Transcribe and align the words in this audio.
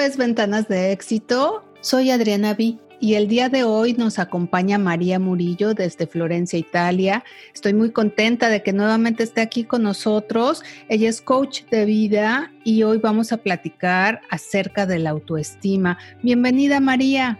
es 0.00 0.16
Ventanas 0.16 0.66
de 0.66 0.92
Éxito. 0.92 1.62
Soy 1.82 2.10
Adriana 2.10 2.54
B. 2.54 2.78
Y 3.00 3.14
el 3.14 3.28
día 3.28 3.50
de 3.50 3.64
hoy 3.64 3.92
nos 3.92 4.18
acompaña 4.18 4.78
María 4.78 5.18
Murillo 5.18 5.74
desde 5.74 6.06
Florencia, 6.06 6.58
Italia. 6.58 7.22
Estoy 7.52 7.74
muy 7.74 7.92
contenta 7.92 8.48
de 8.48 8.62
que 8.62 8.72
nuevamente 8.72 9.22
esté 9.24 9.42
aquí 9.42 9.64
con 9.64 9.82
nosotros. 9.82 10.62
Ella 10.88 11.08
es 11.08 11.20
coach 11.20 11.64
de 11.70 11.84
vida 11.84 12.50
y 12.64 12.82
hoy 12.82 12.96
vamos 12.96 13.32
a 13.32 13.38
platicar 13.38 14.22
acerca 14.30 14.86
de 14.86 15.00
la 15.00 15.10
autoestima. 15.10 15.98
Bienvenida 16.22 16.80
María. 16.80 17.38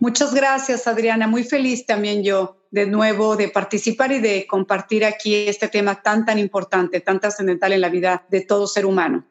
Muchas 0.00 0.34
gracias 0.34 0.88
Adriana. 0.88 1.28
Muy 1.28 1.44
feliz 1.44 1.86
también 1.86 2.24
yo 2.24 2.58
de 2.72 2.86
nuevo 2.86 3.36
de 3.36 3.48
participar 3.48 4.10
y 4.10 4.20
de 4.20 4.46
compartir 4.48 5.04
aquí 5.04 5.34
este 5.34 5.68
tema 5.68 6.02
tan, 6.02 6.24
tan 6.24 6.40
importante, 6.40 7.00
tan 7.00 7.20
trascendental 7.20 7.72
en 7.72 7.80
la 7.80 7.88
vida 7.88 8.26
de 8.28 8.40
todo 8.40 8.66
ser 8.66 8.86
humano. 8.86 9.24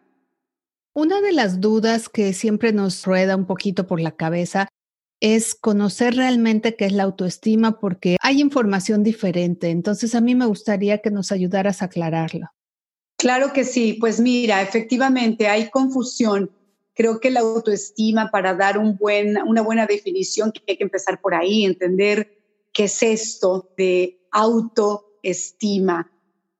Una 0.95 1.21
de 1.21 1.31
las 1.31 1.59
dudas 1.59 2.07
que 2.07 2.33
siempre 2.33 2.71
nos 2.71 3.03
rueda 3.03 3.35
un 3.35 3.47
poquito 3.47 3.87
por 3.87 3.99
la 3.99 4.15
cabeza 4.15 4.67
es 5.19 5.55
conocer 5.55 6.15
realmente 6.15 6.75
qué 6.75 6.85
es 6.85 6.91
la 6.91 7.03
autoestima 7.03 7.79
porque 7.79 8.17
hay 8.21 8.39
información 8.39 9.01
diferente. 9.03 9.71
Entonces 9.71 10.13
a 10.13 10.21
mí 10.21 10.35
me 10.35 10.45
gustaría 10.45 10.99
que 10.99 11.09
nos 11.09 11.31
ayudaras 11.31 11.81
a 11.81 11.85
aclararlo. 11.85 12.47
Claro 13.17 13.53
que 13.53 13.63
sí, 13.63 13.93
pues 13.93 14.19
mira, 14.19 14.61
efectivamente 14.61 15.47
hay 15.47 15.71
confusión. 15.71 16.51
Creo 16.93 17.19
que 17.19 17.31
la 17.31 17.39
autoestima, 17.39 18.29
para 18.29 18.53
dar 18.53 18.77
una 18.77 19.61
buena 19.63 19.87
definición, 19.87 20.53
hay 20.67 20.77
que 20.77 20.83
empezar 20.83 21.21
por 21.21 21.33
ahí, 21.33 21.63
entender 21.65 22.37
qué 22.71 22.83
es 22.83 23.01
esto 23.01 23.73
de 23.77 24.19
autoestima. 24.31 26.11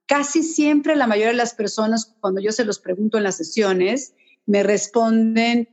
Casi 0.08 0.42
siempre 0.42 0.96
la 0.96 1.06
mayoría 1.06 1.32
de 1.32 1.38
las 1.38 1.54
personas, 1.54 2.16
cuando 2.20 2.42
yo 2.42 2.52
se 2.52 2.66
los 2.66 2.80
pregunto 2.80 3.18
en 3.18 3.26
las 3.26 3.38
sesiones, 3.38 4.16
me 4.46 4.64
responden 4.64 5.70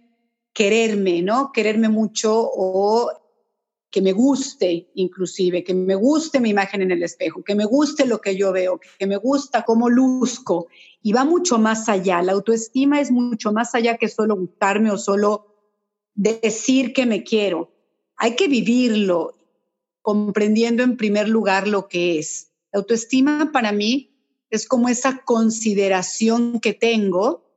quererme, 0.53 1.23
¿no? 1.23 1.53
Quererme 1.53 1.89
mucho 1.89 2.33
o 2.39 3.11
que 3.91 4.03
me 4.03 4.13
guste 4.13 4.91
inclusive, 4.95 5.65
que 5.65 5.75
me 5.75 5.97
guste 5.97 6.39
mi 6.39 6.51
imagen 6.51 6.83
en 6.83 6.93
el 6.93 7.03
espejo, 7.03 7.43
que 7.43 7.57
me 7.57 7.65
guste 7.65 8.07
lo 8.07 8.21
que 8.21 8.37
yo 8.37 8.53
veo, 8.53 8.81
que 8.99 9.07
me 9.07 9.17
gusta 9.17 9.65
cómo 9.65 9.89
luzco. 9.89 10.69
Y 11.03 11.13
va 11.13 11.25
mucho 11.25 11.59
más 11.59 11.89
allá. 11.89 12.23
La 12.23 12.33
autoestima 12.33 13.01
es 13.01 13.11
mucho 13.11 13.53
más 13.53 13.75
allá 13.75 13.97
que 13.97 14.09
solo 14.09 14.37
gustarme 14.37 14.91
o 14.91 14.99
solo 14.99 15.47
decir 16.15 16.93
que 16.93 17.07
me 17.07 17.25
quiero. 17.25 17.73
Hay 18.17 18.37
que 18.37 18.49
vivirlo, 18.49 19.37
comprendiendo 20.03 20.83
en 20.83 20.97
primer 20.97 21.29
lugar 21.29 21.67
lo 21.67 21.89
que 21.89 22.19
es. 22.19 22.53
La 22.73 22.81
autoestima 22.81 23.51
para 23.53 23.73
mí 23.73 24.15
es 24.51 24.69
como 24.69 24.89
esa 24.89 25.23
consideración 25.25 26.61
que 26.61 26.75
tengo 26.75 27.50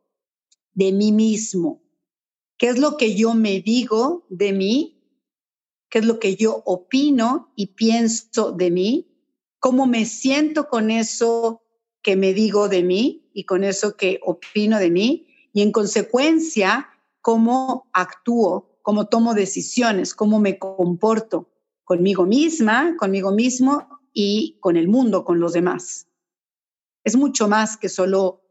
de 0.73 0.91
mí 0.91 1.11
mismo. 1.11 1.81
¿Qué 2.57 2.69
es 2.69 2.79
lo 2.79 2.97
que 2.97 3.15
yo 3.15 3.33
me 3.33 3.61
digo 3.61 4.25
de 4.29 4.53
mí? 4.53 5.01
¿Qué 5.89 5.99
es 5.99 6.05
lo 6.05 6.19
que 6.19 6.35
yo 6.35 6.63
opino 6.65 7.51
y 7.55 7.67
pienso 7.67 8.51
de 8.51 8.71
mí? 8.71 9.09
¿Cómo 9.59 9.85
me 9.85 10.05
siento 10.05 10.67
con 10.67 10.91
eso 10.91 11.61
que 12.01 12.15
me 12.15 12.33
digo 12.33 12.69
de 12.69 12.83
mí 12.83 13.29
y 13.33 13.45
con 13.45 13.63
eso 13.63 13.95
que 13.95 14.19
opino 14.23 14.79
de 14.79 14.89
mí? 14.89 15.27
Y 15.53 15.61
en 15.61 15.71
consecuencia, 15.71 16.89
cómo 17.21 17.89
actúo, 17.93 18.79
cómo 18.81 19.07
tomo 19.07 19.33
decisiones, 19.33 20.13
cómo 20.13 20.39
me 20.39 20.57
comporto 20.57 21.49
conmigo 21.83 22.25
misma, 22.25 22.95
conmigo 22.97 23.31
mismo 23.31 23.87
y 24.13 24.57
con 24.59 24.77
el 24.77 24.87
mundo, 24.87 25.23
con 25.23 25.39
los 25.39 25.53
demás. 25.53 26.07
Es 27.03 27.15
mucho 27.15 27.47
más 27.47 27.77
que 27.77 27.89
solo 27.89 28.41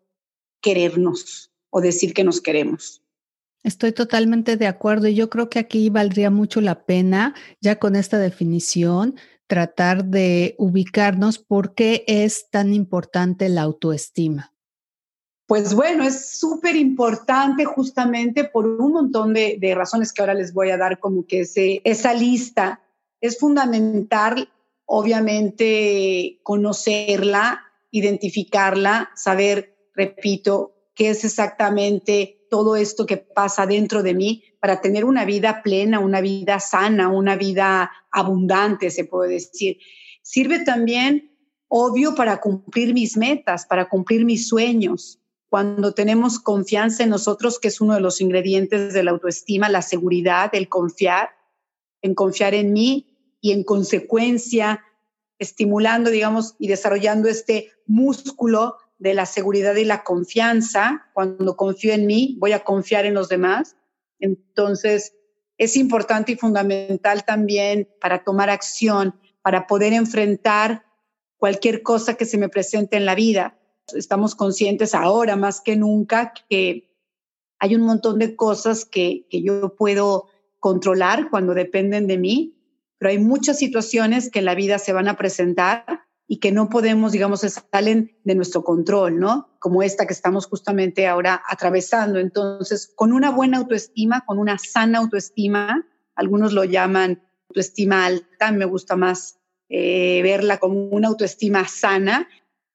querernos 0.60 1.51
o 1.72 1.80
decir 1.80 2.14
que 2.14 2.22
nos 2.22 2.40
queremos. 2.40 3.02
Estoy 3.64 3.92
totalmente 3.92 4.56
de 4.56 4.66
acuerdo 4.66 5.08
y 5.08 5.14
yo 5.14 5.30
creo 5.30 5.48
que 5.48 5.58
aquí 5.58 5.88
valdría 5.88 6.30
mucho 6.30 6.60
la 6.60 6.84
pena, 6.84 7.34
ya 7.60 7.78
con 7.78 7.96
esta 7.96 8.18
definición, 8.18 9.16
tratar 9.46 10.04
de 10.04 10.54
ubicarnos 10.58 11.38
por 11.38 11.74
qué 11.74 12.04
es 12.06 12.50
tan 12.50 12.72
importante 12.72 13.48
la 13.48 13.62
autoestima. 13.62 14.52
Pues 15.46 15.74
bueno, 15.74 16.04
es 16.04 16.38
súper 16.38 16.76
importante 16.76 17.64
justamente 17.64 18.44
por 18.44 18.66
un 18.66 18.92
montón 18.92 19.34
de, 19.34 19.74
razones 19.76 20.12
que 20.12 20.22
ahora 20.22 20.34
les 20.34 20.52
voy 20.52 20.70
a 20.70 20.78
dar 20.78 20.98
como 20.98 21.26
que 21.26 21.40
ese, 21.40 21.80
esa 21.84 22.14
lista. 22.14 22.80
Es 23.20 23.38
fundamental, 23.38 24.48
obviamente, 24.86 26.40
conocerla, 26.42 27.62
identificarla, 27.90 29.10
saber, 29.14 29.76
repito, 29.94 30.72
qué 31.02 31.10
es 31.10 31.24
exactamente 31.24 32.46
todo 32.48 32.76
esto 32.76 33.06
que 33.06 33.16
pasa 33.16 33.66
dentro 33.66 34.04
de 34.04 34.14
mí 34.14 34.44
para 34.60 34.80
tener 34.80 35.04
una 35.04 35.24
vida 35.24 35.60
plena, 35.64 35.98
una 35.98 36.20
vida 36.20 36.60
sana, 36.60 37.08
una 37.08 37.34
vida 37.34 37.90
abundante, 38.12 38.88
se 38.88 39.04
puede 39.04 39.32
decir. 39.32 39.78
Sirve 40.22 40.60
también, 40.60 41.36
obvio, 41.66 42.14
para 42.14 42.40
cumplir 42.40 42.94
mis 42.94 43.16
metas, 43.16 43.66
para 43.66 43.88
cumplir 43.88 44.24
mis 44.24 44.46
sueños. 44.46 45.18
Cuando 45.48 45.92
tenemos 45.92 46.38
confianza 46.38 47.02
en 47.02 47.10
nosotros, 47.10 47.58
que 47.58 47.66
es 47.66 47.80
uno 47.80 47.94
de 47.94 48.00
los 48.00 48.20
ingredientes 48.20 48.94
de 48.94 49.02
la 49.02 49.10
autoestima, 49.10 49.68
la 49.68 49.82
seguridad, 49.82 50.54
el 50.54 50.68
confiar, 50.68 51.30
en 52.00 52.14
confiar 52.14 52.54
en 52.54 52.72
mí 52.72 53.18
y 53.40 53.50
en 53.50 53.64
consecuencia 53.64 54.84
estimulando, 55.40 56.10
digamos, 56.10 56.54
y 56.60 56.68
desarrollando 56.68 57.28
este 57.28 57.72
músculo 57.86 58.76
de 59.02 59.14
la 59.14 59.26
seguridad 59.26 59.74
y 59.74 59.84
la 59.84 60.04
confianza. 60.04 61.10
Cuando 61.12 61.56
confío 61.56 61.92
en 61.92 62.06
mí, 62.06 62.36
voy 62.38 62.52
a 62.52 62.62
confiar 62.62 63.04
en 63.04 63.14
los 63.14 63.28
demás. 63.28 63.74
Entonces, 64.20 65.16
es 65.58 65.76
importante 65.76 66.32
y 66.32 66.36
fundamental 66.36 67.24
también 67.24 67.88
para 68.00 68.22
tomar 68.22 68.48
acción, 68.48 69.18
para 69.42 69.66
poder 69.66 69.92
enfrentar 69.92 70.84
cualquier 71.36 71.82
cosa 71.82 72.14
que 72.14 72.26
se 72.26 72.38
me 72.38 72.48
presente 72.48 72.96
en 72.96 73.04
la 73.04 73.16
vida. 73.16 73.58
Estamos 73.92 74.36
conscientes 74.36 74.94
ahora 74.94 75.34
más 75.34 75.60
que 75.60 75.74
nunca 75.74 76.32
que 76.48 76.88
hay 77.58 77.74
un 77.74 77.82
montón 77.82 78.20
de 78.20 78.36
cosas 78.36 78.84
que, 78.84 79.26
que 79.28 79.42
yo 79.42 79.74
puedo 79.74 80.28
controlar 80.60 81.28
cuando 81.28 81.54
dependen 81.54 82.06
de 82.06 82.18
mí, 82.18 82.56
pero 82.98 83.10
hay 83.10 83.18
muchas 83.18 83.58
situaciones 83.58 84.30
que 84.30 84.38
en 84.38 84.44
la 84.44 84.54
vida 84.54 84.78
se 84.78 84.92
van 84.92 85.08
a 85.08 85.16
presentar 85.16 86.04
y 86.26 86.38
que 86.38 86.52
no 86.52 86.68
podemos, 86.68 87.12
digamos, 87.12 87.40
salen 87.40 88.16
de 88.24 88.34
nuestro 88.34 88.64
control, 88.64 89.18
¿no? 89.18 89.50
Como 89.58 89.82
esta 89.82 90.06
que 90.06 90.12
estamos 90.12 90.46
justamente 90.46 91.06
ahora 91.06 91.42
atravesando. 91.48 92.18
Entonces, 92.18 92.92
con 92.94 93.12
una 93.12 93.30
buena 93.30 93.58
autoestima, 93.58 94.24
con 94.24 94.38
una 94.38 94.58
sana 94.58 94.98
autoestima, 94.98 95.86
algunos 96.14 96.52
lo 96.52 96.64
llaman 96.64 97.22
autoestima 97.48 98.06
alta, 98.06 98.50
me 98.52 98.64
gusta 98.64 98.96
más 98.96 99.38
eh, 99.68 100.20
verla 100.22 100.58
como 100.58 100.86
una 100.86 101.08
autoestima 101.08 101.66
sana, 101.68 102.28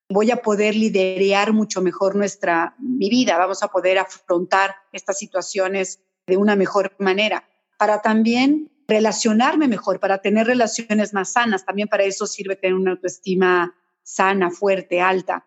voy 0.10 0.32
a 0.32 0.38
poder 0.38 0.76
liderar 0.76 1.54
mucho 1.54 1.82
mejor 1.82 2.16
nuestra, 2.16 2.76
mi 2.80 3.10
vida, 3.10 3.38
vamos 3.38 3.64
a 3.64 3.68
poder 3.68 3.98
afrontar 3.98 4.76
estas 4.92 5.18
situaciones 5.18 6.00
de 6.28 6.38
una 6.38 6.56
mejor 6.56 6.96
manera. 7.00 7.48
Para 7.78 8.02
también 8.02 8.72
relacionarme 8.88 9.68
mejor, 9.68 10.00
para 10.00 10.20
tener 10.20 10.48
relaciones 10.48 11.14
más 11.14 11.34
sanas. 11.34 11.66
También 11.66 11.88
para 11.88 12.04
eso 12.04 12.26
sirve 12.26 12.56
tener 12.56 12.76
una 12.76 12.92
autoestima 12.92 13.76
sana, 14.02 14.50
fuerte, 14.50 15.02
alta, 15.02 15.46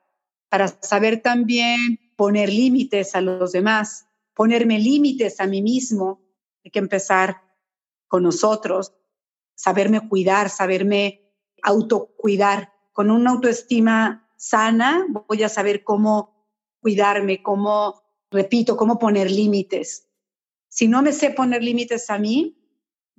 para 0.51 0.69
saber 0.69 1.23
también 1.23 1.99
poner 2.17 2.51
límites 2.51 3.15
a 3.15 3.23
los 3.23 3.53
demás, 3.53 4.07
ponerme 4.35 4.79
límites 4.79 5.41
a 5.41 5.47
mí 5.47 5.63
mismo. 5.63 6.21
Hay 6.65 6.71
que 6.71 6.79
empezar 6.79 7.43
con 8.09 8.25
nosotros, 8.25 8.93
saberme 9.55 10.07
cuidar, 10.09 10.51
saberme 10.51 11.33
autocuidar. 11.63 12.73
Con 12.93 13.11
una 13.11 13.31
autoestima 13.31 14.29
sana 14.37 15.07
voy 15.09 15.43
a 15.43 15.49
saber 15.49 15.85
cómo 15.85 16.47
cuidarme, 16.81 17.43
cómo, 17.43 18.03
repito, 18.31 18.77
cómo 18.77 18.99
poner 18.99 19.31
límites. 19.31 20.09
Si 20.69 20.89
no 20.89 21.01
me 21.03 21.13
sé 21.13 21.31
poner 21.31 21.63
límites 21.63 22.11
a 22.11 22.19
mí, 22.19 22.60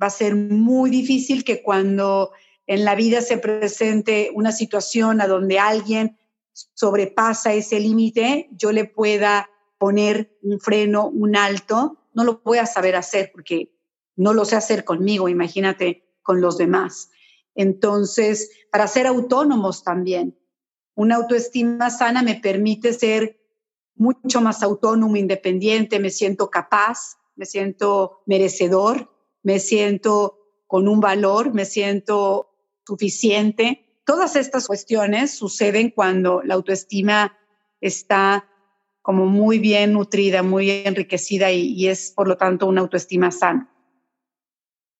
va 0.02 0.08
a 0.08 0.12
ser 0.12 0.36
muy 0.36 0.90
difícil 0.90 1.44
que 1.44 1.62
cuando 1.62 2.32
en 2.68 2.86
la 2.86 2.96
vida 2.96 3.22
se 3.22 3.38
presente 3.38 4.32
una 4.34 4.52
situación 4.52 5.22
a 5.22 5.28
donde 5.28 5.60
alguien 5.60 6.18
sobrepasa 6.54 7.54
ese 7.54 7.80
límite, 7.80 8.50
yo 8.52 8.72
le 8.72 8.86
pueda 8.86 9.50
poner 9.78 10.38
un 10.42 10.60
freno, 10.60 11.08
un 11.08 11.36
alto, 11.36 11.98
no 12.14 12.24
lo 12.24 12.42
voy 12.44 12.58
a 12.58 12.66
saber 12.66 12.96
hacer 12.96 13.32
porque 13.34 13.74
no 14.16 14.34
lo 14.34 14.46
sé 14.46 14.56
hacer 14.56 14.84
conmigo, 14.84 15.30
imagínate 15.30 16.06
con 16.22 16.42
los 16.42 16.58
demás. 16.58 17.10
Entonces, 17.56 18.50
para 18.72 18.88
ser 18.88 19.08
autónomos 19.08 19.84
también, 19.84 20.38
una 20.96 21.16
autoestima 21.16 21.90
sana 21.90 22.22
me 22.22 22.36
permite 22.36 22.94
ser 22.94 23.40
mucho 23.96 24.42
más 24.42 24.64
autónomo, 24.64 25.16
independiente, 25.16 26.00
me 26.00 26.10
siento 26.10 26.50
capaz, 26.50 27.18
me 27.36 27.46
siento 27.46 28.22
merecedor 28.26 29.10
me 29.44 29.60
siento 29.60 30.38
con 30.68 30.88
un 30.88 31.00
valor, 31.00 31.54
me 31.54 31.66
siento 31.66 32.50
suficiente. 32.86 33.86
Todas 34.06 34.36
estas 34.36 34.68
cuestiones 34.68 35.32
suceden 35.32 35.90
cuando 35.90 36.42
la 36.44 36.56
autoestima 36.56 37.38
está 37.80 38.48
como 39.02 39.26
muy 39.26 39.60
bien 39.60 39.94
nutrida, 39.94 40.44
muy 40.44 40.70
enriquecida 40.70 41.52
y, 41.52 41.74
y 41.74 41.88
es 41.88 42.12
por 42.16 42.28
lo 42.28 42.38
tanto 42.38 42.68
una 42.68 42.82
autoestima 42.82 43.32
sana. 43.32 43.70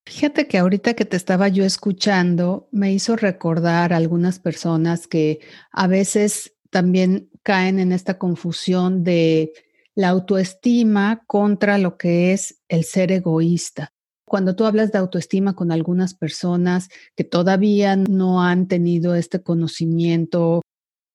Fíjate 0.04 0.48
que 0.48 0.58
ahorita 0.58 0.94
que 0.94 1.04
te 1.04 1.16
estaba 1.16 1.48
yo 1.48 1.64
escuchando, 1.64 2.68
me 2.72 2.92
hizo 2.92 3.14
recordar 3.16 3.92
a 3.92 3.96
algunas 3.96 4.40
personas 4.40 5.06
que 5.06 5.40
a 5.70 5.86
veces 5.86 6.56
también 6.70 7.30
caen 7.42 7.78
en 7.78 7.92
esta 7.92 8.18
confusión 8.18 9.04
de 9.04 9.52
la 9.94 10.08
autoestima 10.08 11.22
contra 11.26 11.78
lo 11.78 11.96
que 11.96 12.32
es 12.32 12.62
el 12.68 12.84
ser 12.84 13.12
egoísta. 13.12 13.92
Cuando 14.32 14.56
tú 14.56 14.64
hablas 14.64 14.92
de 14.92 14.98
autoestima 14.98 15.54
con 15.54 15.70
algunas 15.72 16.14
personas 16.14 16.88
que 17.14 17.22
todavía 17.22 17.96
no 17.96 18.42
han 18.42 18.66
tenido 18.66 19.14
este 19.14 19.42
conocimiento 19.42 20.62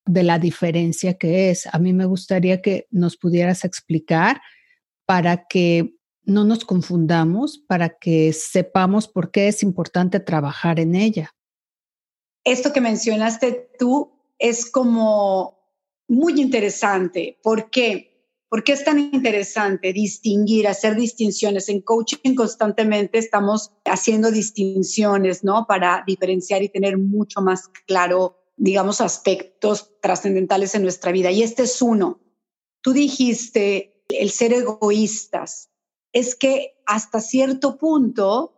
de 0.05 0.21
la 0.21 0.37
diferencia 0.37 1.15
que 1.15 1.49
es, 1.49 1.65
a 1.65 1.79
mí 1.79 1.93
me 1.93 2.05
gustaría 2.05 2.61
que 2.61 2.85
nos 2.91 3.17
pudieras 3.17 3.65
explicar 3.65 4.39
para 5.07 5.47
que 5.47 5.95
no 6.25 6.43
nos 6.43 6.63
confundamos, 6.63 7.57
para 7.57 7.97
que 7.97 8.33
sepamos 8.33 9.07
por 9.07 9.31
qué 9.31 9.47
es 9.47 9.63
importante 9.63 10.19
trabajar 10.19 10.79
en 10.79 10.93
ella. 10.93 11.31
Esto 12.43 12.71
que 12.71 12.81
mencionaste 12.81 13.71
tú 13.79 14.11
es 14.37 14.69
como 14.69 15.57
muy 16.07 16.39
interesante. 16.39 17.39
¿Por 17.41 17.71
qué? 17.71 18.16
¿Por 18.49 18.63
qué 18.63 18.73
es 18.73 18.85
tan 18.85 18.97
interesante 18.97 19.91
distinguir, 19.91 20.67
hacer 20.67 20.95
distinciones? 20.95 21.67
En 21.67 21.81
coaching 21.81 22.35
constantemente 22.35 23.17
estamos 23.17 23.73
haciendo 23.83 24.31
distinciones, 24.31 25.43
¿no? 25.43 25.65
Para 25.67 26.03
diferenciar 26.07 26.63
y 26.63 26.69
tener 26.69 26.97
mucho 26.97 27.41
más 27.41 27.67
claro, 27.85 28.39
digamos, 28.55 29.01
aspectos 29.01 29.91
trascendentales 30.01 30.75
en 30.75 30.83
nuestra 30.83 31.11
vida. 31.11 31.29
Y 31.31 31.43
este 31.43 31.63
es 31.63 31.81
uno. 31.81 32.21
Tú 32.81 32.93
dijiste 32.93 34.03
el 34.07 34.29
ser 34.29 34.53
egoístas 34.53 35.69
es 36.13 36.35
que 36.35 36.77
hasta 36.85 37.19
cierto 37.19 37.77
punto 37.77 38.53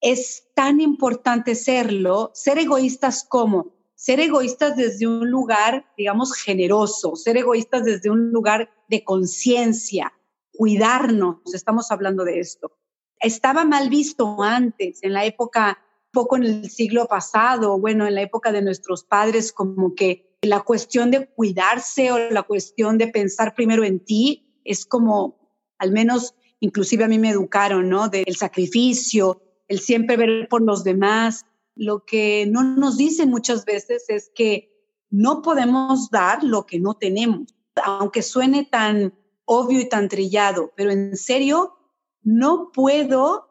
es 0.00 0.44
tan 0.54 0.80
importante 0.80 1.56
serlo, 1.56 2.30
ser 2.34 2.58
egoístas 2.58 3.24
como 3.24 3.77
ser 3.98 4.20
egoístas 4.20 4.76
desde 4.76 5.08
un 5.08 5.28
lugar, 5.28 5.84
digamos, 5.96 6.32
generoso, 6.32 7.16
ser 7.16 7.36
egoístas 7.36 7.84
desde 7.84 8.10
un 8.10 8.30
lugar 8.30 8.70
de 8.88 9.02
conciencia, 9.02 10.12
cuidarnos, 10.52 11.38
estamos 11.52 11.90
hablando 11.90 12.22
de 12.22 12.38
esto. 12.38 12.78
Estaba 13.18 13.64
mal 13.64 13.90
visto 13.90 14.40
antes, 14.40 15.02
en 15.02 15.14
la 15.14 15.24
época, 15.24 15.78
poco 16.12 16.36
en 16.36 16.44
el 16.44 16.70
siglo 16.70 17.06
pasado, 17.08 17.76
bueno, 17.80 18.06
en 18.06 18.14
la 18.14 18.22
época 18.22 18.52
de 18.52 18.62
nuestros 18.62 19.02
padres, 19.02 19.52
como 19.52 19.96
que 19.96 20.38
la 20.42 20.60
cuestión 20.60 21.10
de 21.10 21.26
cuidarse 21.26 22.12
o 22.12 22.18
la 22.30 22.44
cuestión 22.44 22.98
de 22.98 23.08
pensar 23.08 23.56
primero 23.56 23.82
en 23.82 23.98
ti 23.98 24.62
es 24.64 24.86
como, 24.86 25.56
al 25.76 25.90
menos 25.90 26.36
inclusive 26.60 27.02
a 27.02 27.08
mí 27.08 27.18
me 27.18 27.30
educaron, 27.30 27.88
¿no? 27.88 28.08
Del 28.08 28.36
sacrificio, 28.36 29.42
el 29.66 29.80
siempre 29.80 30.16
ver 30.16 30.46
por 30.48 30.62
los 30.62 30.84
demás. 30.84 31.46
Lo 31.78 32.04
que 32.04 32.46
no 32.46 32.62
nos 32.62 32.96
dicen 32.96 33.30
muchas 33.30 33.64
veces 33.64 34.04
es 34.08 34.30
que 34.34 34.70
no 35.10 35.42
podemos 35.42 36.10
dar 36.10 36.42
lo 36.42 36.66
que 36.66 36.78
no 36.78 36.94
tenemos, 36.94 37.54
aunque 37.82 38.22
suene 38.22 38.64
tan 38.64 39.14
obvio 39.44 39.80
y 39.80 39.88
tan 39.88 40.08
trillado, 40.08 40.72
pero 40.76 40.90
en 40.90 41.16
serio, 41.16 41.78
no 42.22 42.70
puedo 42.72 43.48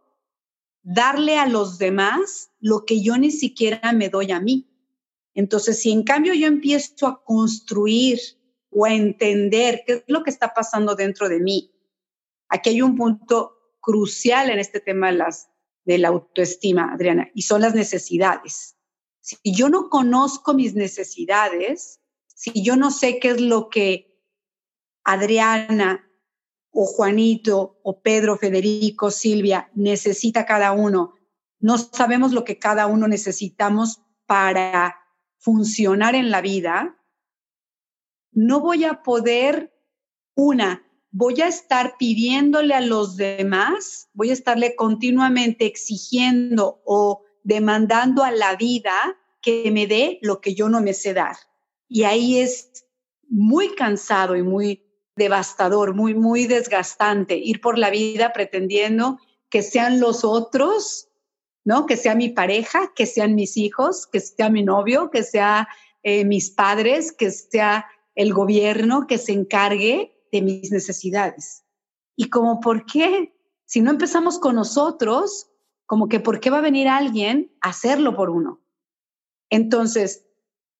darle 0.84 1.40
a 1.40 1.48
los 1.48 1.80
demás 1.80 2.52
lo 2.60 2.86
que 2.86 3.02
yo 3.02 3.18
ni 3.18 3.32
siquiera 3.32 3.94
me 3.94 4.10
doy 4.10 4.32
a 4.32 4.40
mí. 4.40 4.70
Entonces, 5.34 5.82
si 5.82 5.92
en 5.92 6.04
cambio 6.04 6.34
yo 6.34 6.48
empiezo 6.48 7.08
a 7.08 7.24
construir 7.24 8.20
o 8.70 8.86
a 8.86 8.94
entender 8.94 9.84
qué 9.88 9.94
es 9.94 10.04
lo 10.08 10.24
que 10.24 10.30
está 10.30 10.54
pasando 10.54 10.96
dentro 10.96 11.30
de 11.30 11.40
mí, 11.40 11.72
Aquí 12.50 12.70
hay 12.70 12.82
un 12.82 12.96
punto 12.96 13.58
crucial 13.80 14.50
en 14.50 14.60
este 14.60 14.80
tema 14.80 15.08
de, 15.08 15.18
las, 15.18 15.50
de 15.88 15.98
la 15.98 16.10
autoestima, 16.10 16.94
Adriana, 16.94 17.32
y 17.34 17.44
son 17.44 17.62
las 17.62 17.74
necesidades. 17.74 18.78
Si 19.22 19.38
yo 19.46 19.70
no 19.70 19.90
conozco 19.90 20.54
mis 20.54 20.76
necesidades, 20.76 22.02
si 22.28 22.62
yo 22.62 22.76
no 22.76 22.92
sé 22.92 23.20
qué 23.20 23.30
es 23.30 23.42
lo 23.42 23.70
que 23.70 24.22
Adriana 25.06 26.06
o 26.72 26.86
Juanito 26.86 27.80
o 27.84 28.02
Pedro, 28.02 28.38
Federico, 28.38 29.12
Silvia 29.12 29.72
necesita 29.76 30.46
cada 30.46 30.74
uno, 30.74 31.14
no 31.60 31.78
sabemos 31.78 32.34
lo 32.34 32.44
que 32.44 32.60
cada 32.60 32.86
uno 32.86 33.08
necesitamos 33.08 34.02
para 34.26 35.00
funcionar 35.38 36.16
en 36.16 36.32
la 36.32 36.42
vida, 36.42 37.02
no 38.34 38.60
voy 38.60 38.84
a 38.84 39.04
poder, 39.04 39.74
una, 40.36 40.86
voy 41.12 41.42
a 41.42 41.48
estar 41.48 41.96
pidiéndole 41.98 42.74
a 42.74 42.82
los 42.82 43.16
demás, 43.16 44.10
voy 44.14 44.30
a 44.30 44.34
estarle 44.34 44.76
continuamente 44.76 45.66
exigiendo 45.66 46.82
o 46.86 47.24
demandando 47.44 48.24
a 48.24 48.32
la 48.32 48.56
vida 48.56 49.18
que 49.42 49.72
me 49.72 49.88
dé 49.88 50.20
lo 50.22 50.42
que 50.42 50.54
yo 50.54 50.70
no 50.70 50.82
me 50.82 50.94
sé 50.94 51.14
dar. 51.14 51.38
Y 51.88 52.04
ahí 52.04 52.40
es 52.40 52.86
muy 53.30 53.76
cansado 53.76 54.36
y 54.36 54.44
muy 54.44 54.84
devastador, 55.16 55.96
muy, 55.96 56.14
muy 56.14 56.46
desgastante 56.46 57.36
ir 57.38 57.62
por 57.62 57.78
la 57.78 57.90
vida 57.90 58.34
pretendiendo 58.34 59.18
que 59.50 59.64
sean 59.64 60.00
los 60.00 60.24
otros, 60.24 61.08
¿no? 61.64 61.86
Que 61.86 61.98
sea 61.98 62.16
mi 62.16 62.30
pareja, 62.30 62.92
que 62.96 63.06
sean 63.06 63.34
mis 63.36 63.58
hijos, 63.58 64.06
que 64.08 64.20
sea 64.20 64.50
mi 64.50 64.64
novio, 64.64 65.10
que 65.10 65.24
sea 65.24 65.68
eh, 66.04 66.26
mis 66.26 66.52
padres, 66.52 67.12
que 67.12 67.32
sea 67.32 67.88
el 68.16 68.34
gobierno 68.34 69.08
que 69.08 69.18
se 69.18 69.32
encargue 69.32 70.17
de 70.32 70.42
mis 70.42 70.72
necesidades. 70.72 71.64
Y 72.16 72.30
como, 72.30 72.60
¿por 72.60 72.86
qué? 72.86 73.34
Si 73.66 73.82
no 73.82 73.92
empezamos 73.92 74.40
con 74.40 74.56
nosotros, 74.56 75.50
como 75.86 76.08
que, 76.08 76.20
¿por 76.20 76.40
qué 76.40 76.50
va 76.50 76.60
a 76.60 76.62
venir 76.62 76.88
alguien 76.88 77.56
a 77.62 77.70
hacerlo 77.70 78.16
por 78.16 78.30
uno? 78.30 78.62
Entonces, 79.50 80.26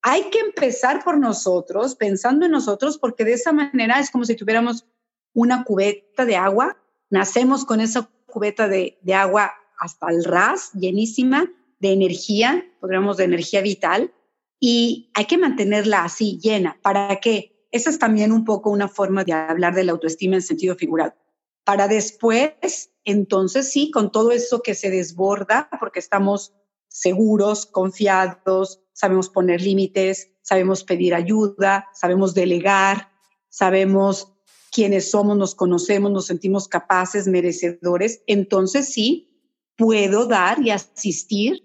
hay 0.02 0.30
que 0.30 0.38
empezar 0.38 1.02
por 1.04 1.18
nosotros, 1.18 1.94
pensando 1.94 2.46
en 2.46 2.52
nosotros, 2.52 2.98
porque 2.98 3.24
de 3.24 3.34
esa 3.34 3.52
manera 3.52 3.98
es 3.98 4.10
como 4.10 4.24
si 4.24 4.36
tuviéramos 4.36 4.86
una 5.32 5.64
cubeta 5.64 6.24
de 6.24 6.36
agua, 6.36 6.76
nacemos 7.10 7.64
con 7.64 7.80
esa 7.80 8.10
cubeta 8.26 8.68
de, 8.68 8.98
de 9.02 9.14
agua 9.14 9.52
hasta 9.78 10.08
el 10.08 10.24
ras, 10.24 10.72
llenísima 10.72 11.50
de 11.78 11.92
energía, 11.92 12.64
podríamos 12.80 13.16
de 13.16 13.24
energía 13.24 13.62
vital, 13.62 14.12
y 14.60 15.10
hay 15.14 15.26
que 15.26 15.38
mantenerla 15.38 16.04
así, 16.04 16.38
llena. 16.40 16.78
¿Para 16.82 17.20
qué? 17.20 17.57
Esa 17.70 17.90
es 17.90 17.98
también 17.98 18.32
un 18.32 18.44
poco 18.44 18.70
una 18.70 18.88
forma 18.88 19.24
de 19.24 19.32
hablar 19.32 19.74
de 19.74 19.84
la 19.84 19.92
autoestima 19.92 20.36
en 20.36 20.42
sentido 20.42 20.76
figurado. 20.76 21.14
Para 21.64 21.86
después, 21.86 22.90
entonces 23.04 23.70
sí, 23.70 23.90
con 23.90 24.10
todo 24.10 24.30
eso 24.30 24.62
que 24.62 24.74
se 24.74 24.90
desborda, 24.90 25.68
porque 25.78 25.98
estamos 25.98 26.54
seguros, 26.88 27.66
confiados, 27.66 28.80
sabemos 28.92 29.28
poner 29.28 29.60
límites, 29.60 30.30
sabemos 30.40 30.82
pedir 30.82 31.14
ayuda, 31.14 31.86
sabemos 31.92 32.34
delegar, 32.34 33.10
sabemos 33.50 34.32
quiénes 34.72 35.10
somos, 35.10 35.36
nos 35.36 35.54
conocemos, 35.54 36.10
nos 36.10 36.26
sentimos 36.26 36.68
capaces, 36.68 37.26
merecedores, 37.26 38.22
entonces 38.26 38.88
sí, 38.88 39.28
puedo 39.76 40.26
dar 40.26 40.60
y 40.62 40.70
asistir 40.70 41.62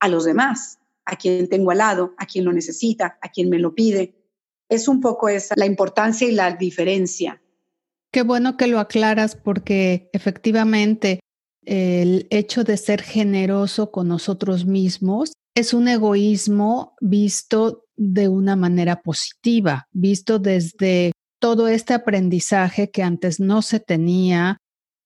a 0.00 0.08
los 0.08 0.24
demás, 0.24 0.80
a 1.04 1.16
quien 1.16 1.48
tengo 1.48 1.70
al 1.70 1.78
lado, 1.78 2.14
a 2.18 2.26
quien 2.26 2.44
lo 2.44 2.52
necesita, 2.52 3.18
a 3.22 3.30
quien 3.30 3.48
me 3.48 3.58
lo 3.58 3.74
pide, 3.74 4.23
es 4.68 4.88
un 4.88 5.00
poco 5.00 5.28
esa 5.28 5.54
la 5.56 5.66
importancia 5.66 6.28
y 6.28 6.32
la 6.32 6.52
diferencia. 6.52 7.40
Qué 8.12 8.22
bueno 8.22 8.56
que 8.56 8.66
lo 8.66 8.78
aclaras 8.78 9.36
porque 9.36 10.08
efectivamente 10.12 11.20
el 11.64 12.26
hecho 12.30 12.64
de 12.64 12.76
ser 12.76 13.02
generoso 13.02 13.90
con 13.90 14.08
nosotros 14.08 14.66
mismos 14.66 15.32
es 15.54 15.74
un 15.74 15.88
egoísmo 15.88 16.94
visto 17.00 17.84
de 17.96 18.28
una 18.28 18.56
manera 18.56 19.02
positiva, 19.02 19.88
visto 19.92 20.38
desde 20.38 21.12
todo 21.38 21.68
este 21.68 21.94
aprendizaje 21.94 22.90
que 22.90 23.02
antes 23.02 23.38
no 23.38 23.62
se 23.62 23.78
tenía, 23.78 24.58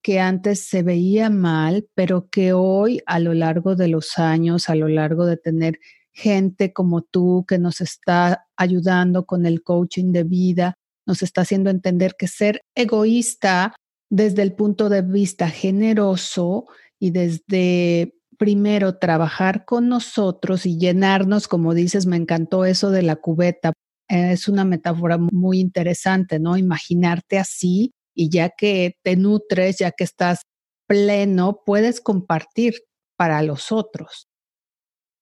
que 0.02 0.20
antes 0.20 0.60
se 0.60 0.82
veía 0.82 1.30
mal, 1.30 1.86
pero 1.94 2.28
que 2.30 2.52
hoy 2.52 3.02
a 3.06 3.18
lo 3.18 3.34
largo 3.34 3.76
de 3.76 3.88
los 3.88 4.18
años, 4.18 4.68
a 4.68 4.74
lo 4.74 4.88
largo 4.88 5.26
de 5.26 5.36
tener 5.36 5.80
gente 6.18 6.72
como 6.72 7.02
tú 7.02 7.44
que 7.46 7.58
nos 7.58 7.80
está 7.80 8.46
ayudando 8.56 9.24
con 9.24 9.46
el 9.46 9.62
coaching 9.62 10.12
de 10.12 10.24
vida, 10.24 10.74
nos 11.06 11.22
está 11.22 11.42
haciendo 11.42 11.70
entender 11.70 12.16
que 12.18 12.26
ser 12.26 12.62
egoísta 12.74 13.74
desde 14.10 14.42
el 14.42 14.54
punto 14.54 14.88
de 14.88 15.02
vista 15.02 15.48
generoso 15.48 16.66
y 16.98 17.10
desde 17.10 18.14
primero 18.36 18.98
trabajar 18.98 19.64
con 19.64 19.88
nosotros 19.88 20.66
y 20.66 20.78
llenarnos, 20.78 21.48
como 21.48 21.74
dices, 21.74 22.06
me 22.06 22.16
encantó 22.16 22.64
eso 22.64 22.90
de 22.90 23.02
la 23.02 23.16
cubeta. 23.16 23.72
Es 24.08 24.48
una 24.48 24.64
metáfora 24.64 25.18
muy 25.18 25.60
interesante, 25.60 26.38
¿no? 26.40 26.56
Imaginarte 26.56 27.38
así 27.38 27.92
y 28.14 28.30
ya 28.30 28.50
que 28.50 28.96
te 29.02 29.16
nutres, 29.16 29.78
ya 29.78 29.92
que 29.92 30.04
estás 30.04 30.42
pleno, 30.86 31.62
puedes 31.64 32.00
compartir 32.00 32.74
para 33.16 33.42
los 33.42 33.70
otros. 33.72 34.27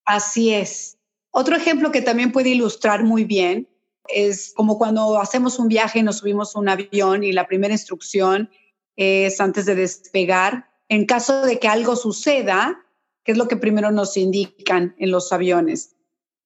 Así 0.07 0.55
es. 0.55 0.97
Otro 1.31 1.57
ejemplo 1.57 1.93
que 1.93 2.01
también 2.01 2.33
puede 2.33 2.51
ilustrar 2.51 3.05
muy 3.05 3.25
bien 3.25 3.69
es 4.09 4.53
como 4.55 4.79
cuando 4.79 5.21
hacemos 5.21 5.59
un 5.59 5.69
viaje 5.69 5.99
y 5.99 6.03
nos 6.03 6.19
subimos 6.19 6.55
a 6.55 6.61
un 6.61 6.69
avión 6.69 7.25
y 7.25 7.33
la 7.33 7.47
primera 7.47 7.75
instrucción 7.75 8.49
es 8.97 9.41
antes 9.41 9.67
de 9.67 9.75
despegar, 9.75 10.71
en 10.89 11.05
caso 11.05 11.43
de 11.43 11.59
que 11.59 11.69
algo 11.69 11.97
suceda, 11.97 12.81
¿qué 13.25 13.33
es 13.33 13.39
lo 13.39 13.49
que 13.49 13.57
primero 13.57 13.91
nos 13.91 14.17
indican 14.17 14.95
en 14.99 15.11
los 15.11 15.33
aviones? 15.33 15.97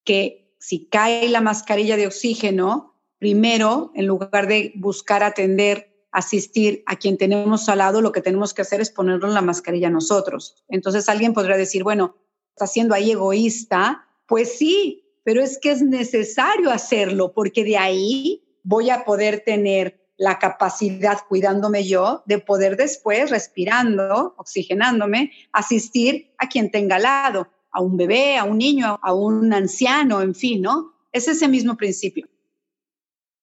Que 0.04 0.54
si 0.58 0.86
cae 0.86 1.28
la 1.28 1.40
mascarilla 1.40 1.96
de 1.96 2.06
oxígeno, 2.06 2.94
primero, 3.18 3.92
en 3.94 4.06
lugar 4.06 4.48
de 4.48 4.72
buscar 4.74 5.22
atender, 5.22 6.04
asistir 6.10 6.82
a 6.86 6.96
quien 6.96 7.18
tenemos 7.18 7.68
al 7.68 7.78
lado, 7.78 8.00
lo 8.00 8.12
que 8.12 8.22
tenemos 8.22 8.54
que 8.54 8.62
hacer 8.62 8.80
es 8.80 8.90
ponernos 8.90 9.32
la 9.32 9.42
mascarilla 9.42 9.90
nosotros. 9.90 10.64
Entonces 10.68 11.08
alguien 11.08 11.34
podría 11.34 11.56
decir, 11.56 11.84
bueno, 11.84 12.16
está 12.60 12.66
siendo 12.66 12.94
ahí 12.94 13.12
egoísta. 13.12 14.06
Pues 14.26 14.58
sí, 14.58 15.02
pero 15.24 15.42
es 15.42 15.58
que 15.58 15.70
es 15.70 15.80
necesario 15.80 16.70
hacerlo 16.70 17.32
porque 17.32 17.64
de 17.64 17.78
ahí 17.78 18.42
voy 18.62 18.90
a 18.90 19.04
poder 19.04 19.42
tener 19.46 19.98
la 20.18 20.38
capacidad, 20.38 21.16
cuidándome 21.26 21.84
yo, 21.84 22.22
de 22.26 22.38
poder 22.38 22.76
después, 22.76 23.30
respirando, 23.30 24.34
oxigenándome, 24.36 25.32
asistir 25.52 26.34
a 26.36 26.50
quien 26.50 26.70
tenga 26.70 26.96
al 26.96 27.04
lado, 27.04 27.48
a 27.72 27.80
un 27.80 27.96
bebé, 27.96 28.36
a 28.36 28.44
un 28.44 28.58
niño, 28.58 29.00
a 29.02 29.14
un 29.14 29.50
anciano, 29.54 30.20
en 30.20 30.34
fin, 30.34 30.60
¿no? 30.60 30.92
Es 31.12 31.26
ese 31.26 31.48
mismo 31.48 31.78
principio. 31.78 32.28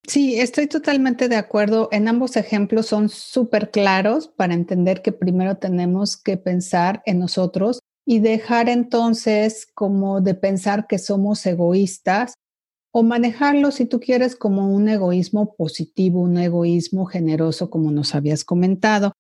Sí, 0.06 0.40
estoy 0.40 0.68
totalmente 0.68 1.28
de 1.28 1.36
acuerdo. 1.36 1.90
En 1.92 2.08
ambos 2.08 2.36
ejemplos 2.38 2.86
son 2.86 3.10
súper 3.10 3.72
claros 3.72 4.28
para 4.28 4.54
entender 4.54 5.02
que 5.02 5.12
primero 5.12 5.58
tenemos 5.58 6.16
que 6.16 6.38
pensar 6.38 7.02
en 7.08 7.18
nosotros 7.18 7.80
y 8.10 8.20
dejar 8.20 8.70
entonces 8.70 9.68
como 9.76 10.22
de 10.22 10.34
pensar 10.34 10.88
que 10.88 10.98
somos 10.98 11.46
egoístas 11.46 12.36
o 12.94 13.04
manejarlo 13.04 13.70
si 13.72 13.86
tú 13.86 14.00
quieres 14.00 14.38
como 14.38 14.74
un 14.74 14.88
egoísmo 14.88 15.56
positivo, 15.56 16.22
un 16.22 16.38
egoísmo 16.38 17.06
generoso, 17.06 17.70
como 17.70 17.92
nos 17.92 18.16
habías 18.16 18.46
comentado. 18.46 19.12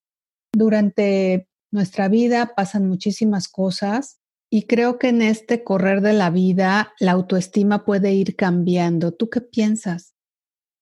Durante 0.53 1.49
nuestra 1.69 2.07
vida 2.07 2.53
pasan 2.55 2.87
muchísimas 2.87 3.49
cosas 3.49 4.19
y 4.49 4.67
creo 4.67 4.97
que 4.99 5.09
en 5.09 5.21
este 5.21 5.65
correr 5.65 5.99
de 5.99 6.13
la 6.13 6.29
vida 6.29 6.93
la 7.01 7.11
autoestima 7.11 7.83
puede 7.83 8.13
ir 8.13 8.37
cambiando. 8.37 9.11
¿Tú 9.11 9.29
qué 9.29 9.41
piensas? 9.41 10.13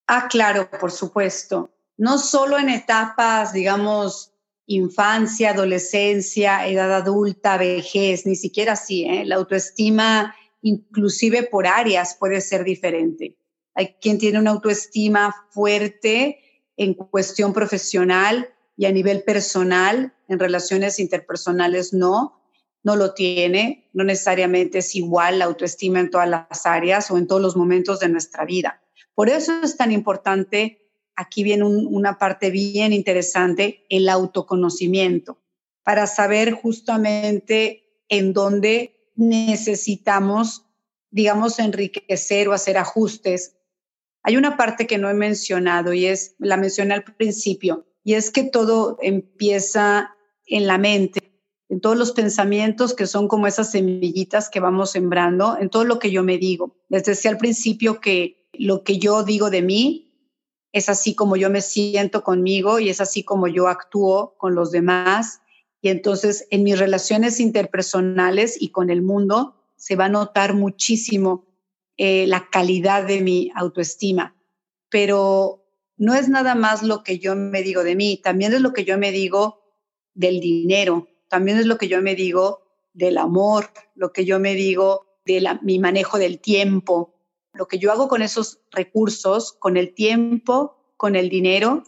Ah, 0.06 0.28
claro, 0.30 0.70
por 0.80 0.92
supuesto. 0.92 1.72
No 1.98 2.20
solo 2.20 2.60
en 2.60 2.70
etapas, 2.70 3.52
digamos, 3.52 4.35
infancia, 4.68 5.52
adolescencia, 5.52 6.68
edad 6.68 6.94
adulta, 6.94 7.58
vejez, 7.58 8.26
ni 8.26 8.36
siquiera 8.36 8.74
así. 8.74 9.06
¿eh? 9.06 9.26
La 9.26 9.36
autoestima, 9.36 10.36
inclusive 10.62 11.44
por 11.44 11.68
áreas, 11.68 12.16
puede 12.20 12.42
ser 12.42 12.64
diferente. 12.64 13.38
Hay 13.76 13.96
quien 14.02 14.18
tiene 14.18 14.40
una 14.40 14.52
autoestima 14.52 15.36
fuerte 15.52 16.40
en 16.78 16.94
cuestión 16.94 17.54
profesional 17.54 18.50
y 18.78 18.86
a 18.86 18.92
nivel 18.92 19.24
personal, 19.24 20.14
en 20.28 20.40
relaciones 20.40 21.00
interpersonales 21.00 21.94
no, 21.94 22.42
no 22.84 22.96
lo 22.96 23.14
tiene. 23.14 23.90
No 23.94 24.04
necesariamente 24.04 24.80
es 24.80 24.96
igual 24.96 25.40
la 25.40 25.46
autoestima 25.46 26.00
en 26.00 26.10
todas 26.10 26.28
las 26.28 26.66
áreas 26.66 27.12
o 27.12 27.18
en 27.18 27.28
todos 27.28 27.42
los 27.42 27.56
momentos 27.56 28.00
de 28.00 28.10
nuestra 28.10 28.46
vida. 28.46 28.82
Por 29.14 29.30
eso 29.30 29.54
es 29.64 29.78
tan 29.78 29.92
importante 29.92 30.85
aquí 31.16 31.44
viene 31.44 31.64
una 31.64 32.18
parte 32.18 32.50
bien 32.50 32.94
interesante, 32.94 33.86
el 33.90 34.10
autoconocimiento, 34.10 35.42
para 35.84 36.08
saber 36.08 36.52
justamente 36.52 38.02
en 38.10 38.34
dónde 38.34 39.12
necesitamos, 39.16 40.66
digamos, 41.10 41.60
enriquecer 41.60 42.48
o 42.50 42.54
hacer 42.54 42.78
ajustes. 42.78 43.56
Hay 44.24 44.38
una 44.38 44.58
parte 44.58 44.88
que 44.88 44.98
no 44.98 45.10
he 45.10 45.14
mencionado 45.14 45.94
y 45.94 46.06
es, 46.06 46.36
la 46.40 46.58
mencioné 46.58 46.96
al 46.96 47.04
principio, 47.04 47.88
y 48.04 48.14
es 48.14 48.30
que 48.30 48.44
todo 48.44 48.98
empieza 49.02 50.16
en 50.46 50.68
la 50.68 50.78
mente, 50.78 51.42
en 51.70 51.82
todos 51.82 51.98
los 51.98 52.12
pensamientos 52.12 52.94
que 52.94 53.08
son 53.08 53.28
como 53.28 53.48
esas 53.48 53.72
semillitas 53.72 54.50
que 54.50 54.60
vamos 54.60 54.92
sembrando, 54.92 55.58
en 55.60 55.70
todo 55.70 55.86
lo 55.86 55.98
que 55.98 56.12
yo 56.12 56.24
me 56.24 56.38
digo. 56.38 56.78
Les 56.90 57.04
decía 57.04 57.32
al 57.32 57.38
principio 57.38 58.00
que 58.00 58.48
lo 58.54 58.84
que 58.84 59.00
yo 59.00 59.24
digo 59.24 59.50
de 59.50 59.62
mí 59.62 60.05
es 60.76 60.90
así 60.90 61.16
como 61.16 61.38
yo 61.38 61.50
me 61.50 61.62
siento 61.62 62.22
conmigo 62.22 62.80
y 62.80 62.90
es 62.90 63.00
así 63.00 63.24
como 63.24 63.48
yo 63.48 63.70
actúo 63.70 64.36
con 64.38 64.56
los 64.56 64.72
demás. 64.72 65.40
Y 65.80 65.88
entonces 65.88 66.48
en 66.50 66.64
mis 66.64 66.78
relaciones 66.78 67.40
interpersonales 67.40 68.62
y 68.62 68.72
con 68.72 68.90
el 68.90 69.02
mundo 69.02 69.56
se 69.78 69.96
va 69.96 70.06
a 70.06 70.10
notar 70.10 70.54
muchísimo 70.54 71.48
eh, 71.96 72.28
la 72.28 72.50
calidad 72.50 73.08
de 73.08 73.22
mi 73.22 73.52
autoestima. 73.56 74.36
Pero 74.90 75.66
no 75.96 76.14
es 76.14 76.28
nada 76.28 76.56
más 76.56 76.84
lo 76.84 77.04
que 77.04 77.20
yo 77.20 77.38
me 77.38 77.64
digo 77.64 77.86
de 77.86 77.96
mí, 77.96 78.20
también 78.22 78.52
es 78.52 78.60
lo 78.60 78.74
que 78.74 78.84
yo 78.84 78.98
me 78.98 79.14
digo 79.14 79.62
del 80.14 80.42
dinero, 80.42 81.08
también 81.30 81.58
es 81.58 81.68
lo 81.68 81.78
que 81.78 81.88
yo 81.88 82.02
me 82.02 82.16
digo 82.16 82.68
del 82.92 83.18
amor, 83.18 83.70
lo 83.96 84.12
que 84.12 84.26
yo 84.26 84.42
me 84.42 84.56
digo 84.56 85.06
de 85.26 85.42
mi 85.62 85.80
manejo 85.80 86.18
del 86.20 86.40
tiempo, 86.40 87.15
lo 87.56 87.68
que 87.68 87.80
yo 87.80 87.92
hago 87.92 88.08
con 88.08 88.22
esos 88.22 88.60
recursos, 88.72 89.54
con 89.54 89.78
el 89.78 89.94
tiempo, 89.94 90.78
con 90.98 91.16
el 91.16 91.30
dinero 91.30 91.84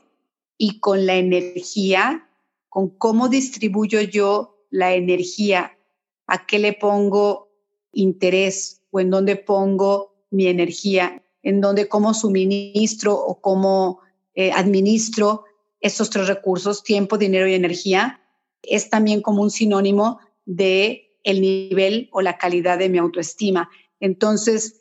y 0.57 0.79
con 0.79 1.05
la 1.05 1.15
energía, 1.15 2.29
con 2.69 2.89
cómo 2.89 3.29
distribuyo 3.29 4.01
yo 4.01 4.65
la 4.69 4.93
energía, 4.93 5.77
a 6.25 6.45
qué 6.45 6.59
le 6.59 6.74
pongo 6.74 7.50
interés 7.91 8.81
o 8.91 9.00
en 9.00 9.09
dónde 9.09 9.36
pongo 9.36 10.15
mi 10.29 10.47
energía, 10.47 11.24
en 11.43 11.62
dónde 11.62 11.88
cómo 11.88 12.13
suministro 12.13 13.13
o 13.15 13.39
cómo 13.39 14.00
eh, 14.36 14.51
administro 14.51 15.45
esos 15.79 16.09
tres 16.09 16.27
recursos, 16.27 16.83
tiempo, 16.83 17.17
dinero 17.17 17.47
y 17.47 17.53
energía, 17.53 18.21
es 18.63 18.89
también 18.89 19.21
como 19.21 19.41
un 19.41 19.51
sinónimo 19.51 20.19
de 20.45 21.15
el 21.24 21.41
nivel 21.41 22.09
o 22.12 22.21
la 22.21 22.38
calidad 22.38 22.77
de 22.77 22.89
mi 22.89 22.97
autoestima. 22.97 23.69
Entonces, 24.00 24.76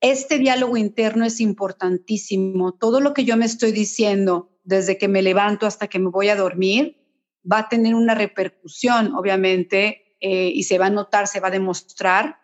este 0.00 0.38
diálogo 0.38 0.76
interno 0.76 1.24
es 1.24 1.40
importantísimo. 1.40 2.72
Todo 2.72 3.00
lo 3.00 3.14
que 3.14 3.24
yo 3.24 3.36
me 3.36 3.46
estoy 3.46 3.72
diciendo 3.72 4.50
desde 4.64 4.98
que 4.98 5.08
me 5.08 5.22
levanto 5.22 5.66
hasta 5.66 5.88
que 5.88 5.98
me 5.98 6.10
voy 6.10 6.28
a 6.28 6.36
dormir 6.36 6.96
va 7.50 7.58
a 7.60 7.68
tener 7.68 7.94
una 7.94 8.14
repercusión, 8.14 9.14
obviamente, 9.14 10.16
eh, 10.20 10.50
y 10.54 10.62
se 10.64 10.78
va 10.78 10.86
a 10.86 10.90
notar, 10.90 11.26
se 11.26 11.40
va 11.40 11.48
a 11.48 11.52
demostrar 11.52 12.38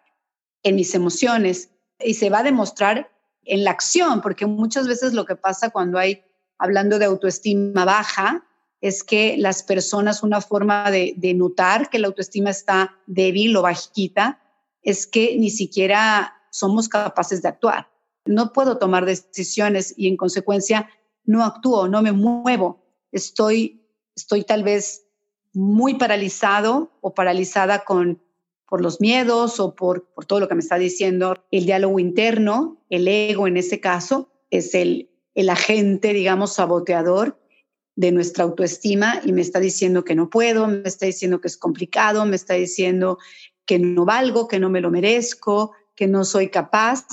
en 0.62 0.76
mis 0.76 0.94
emociones 0.94 1.70
y 1.98 2.14
se 2.14 2.30
va 2.30 2.40
a 2.40 2.42
demostrar 2.42 3.10
en 3.44 3.64
la 3.64 3.70
acción, 3.70 4.20
porque 4.20 4.46
muchas 4.46 4.86
veces 4.86 5.14
lo 5.14 5.24
que 5.24 5.36
pasa 5.36 5.70
cuando 5.70 5.98
hay, 5.98 6.22
hablando 6.58 6.98
de 6.98 7.06
autoestima 7.06 7.84
baja, 7.84 8.46
es 8.82 9.02
que 9.02 9.36
las 9.38 9.62
personas, 9.62 10.22
una 10.22 10.40
forma 10.40 10.90
de, 10.90 11.14
de 11.16 11.34
notar 11.34 11.90
que 11.90 11.98
la 11.98 12.08
autoestima 12.08 12.50
está 12.50 12.96
débil 13.06 13.56
o 13.56 13.62
bajita, 13.62 14.40
es 14.82 15.06
que 15.06 15.36
ni 15.38 15.50
siquiera 15.50 16.39
somos 16.50 16.88
capaces 16.88 17.42
de 17.42 17.48
actuar. 17.48 17.90
No 18.26 18.52
puedo 18.52 18.78
tomar 18.78 19.06
decisiones 19.06 19.94
y 19.96 20.08
en 20.08 20.16
consecuencia 20.16 20.90
no 21.24 21.44
actúo, 21.44 21.88
no 21.88 22.02
me 22.02 22.12
muevo. 22.12 22.84
Estoy, 23.12 23.86
estoy 24.14 24.44
tal 24.44 24.62
vez 24.62 25.06
muy 25.52 25.94
paralizado 25.94 26.92
o 27.00 27.14
paralizada 27.14 27.84
con, 27.84 28.22
por 28.68 28.82
los 28.82 29.00
miedos 29.00 29.58
o 29.60 29.74
por, 29.74 30.12
por 30.12 30.26
todo 30.26 30.40
lo 30.40 30.48
que 30.48 30.54
me 30.54 30.60
está 30.60 30.78
diciendo 30.78 31.36
el 31.50 31.66
diálogo 31.66 31.98
interno, 31.98 32.84
el 32.88 33.08
ego 33.08 33.46
en 33.46 33.56
ese 33.56 33.80
caso, 33.80 34.30
es 34.50 34.74
el, 34.74 35.10
el 35.34 35.48
agente, 35.48 36.12
digamos, 36.12 36.54
saboteador 36.54 37.40
de 37.96 38.12
nuestra 38.12 38.44
autoestima 38.44 39.20
y 39.24 39.32
me 39.32 39.42
está 39.42 39.60
diciendo 39.60 40.04
que 40.04 40.14
no 40.14 40.30
puedo, 40.30 40.66
me 40.68 40.82
está 40.84 41.06
diciendo 41.06 41.40
que 41.40 41.48
es 41.48 41.56
complicado, 41.56 42.24
me 42.26 42.36
está 42.36 42.54
diciendo 42.54 43.18
que 43.66 43.78
no 43.78 44.04
valgo, 44.04 44.48
que 44.48 44.58
no 44.58 44.70
me 44.70 44.80
lo 44.80 44.90
merezco, 44.90 45.72
que 45.94 46.06
no 46.06 46.24
soy 46.24 46.48
capaz 46.48 47.06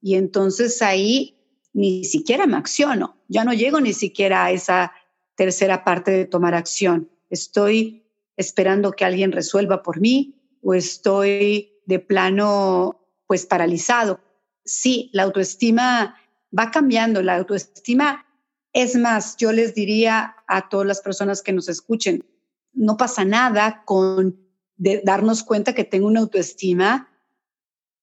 y 0.00 0.14
entonces 0.14 0.82
ahí 0.82 1.38
ni 1.72 2.04
siquiera 2.04 2.46
me 2.46 2.56
acciono, 2.56 3.16
ya 3.28 3.44
no 3.44 3.52
llego 3.52 3.80
ni 3.80 3.92
siquiera 3.92 4.44
a 4.44 4.50
esa 4.50 4.92
tercera 5.36 5.84
parte 5.84 6.10
de 6.10 6.26
tomar 6.26 6.54
acción. 6.54 7.10
Estoy 7.30 8.04
esperando 8.36 8.92
que 8.92 9.04
alguien 9.04 9.32
resuelva 9.32 9.82
por 9.82 10.00
mí 10.00 10.34
o 10.62 10.74
estoy 10.74 11.72
de 11.86 11.98
plano 11.98 13.00
pues 13.26 13.46
paralizado. 13.46 14.20
Sí, 14.64 15.10
la 15.12 15.22
autoestima 15.22 16.16
va 16.56 16.70
cambiando, 16.70 17.22
la 17.22 17.36
autoestima 17.36 18.26
es 18.72 18.96
más, 18.96 19.36
yo 19.36 19.52
les 19.52 19.74
diría 19.74 20.36
a 20.46 20.68
todas 20.68 20.86
las 20.86 21.00
personas 21.00 21.42
que 21.42 21.52
nos 21.52 21.68
escuchen, 21.68 22.24
no 22.72 22.96
pasa 22.96 23.24
nada 23.24 23.82
con 23.84 24.38
darnos 24.76 25.42
cuenta 25.42 25.74
que 25.74 25.84
tengo 25.84 26.06
una 26.06 26.20
autoestima 26.20 27.11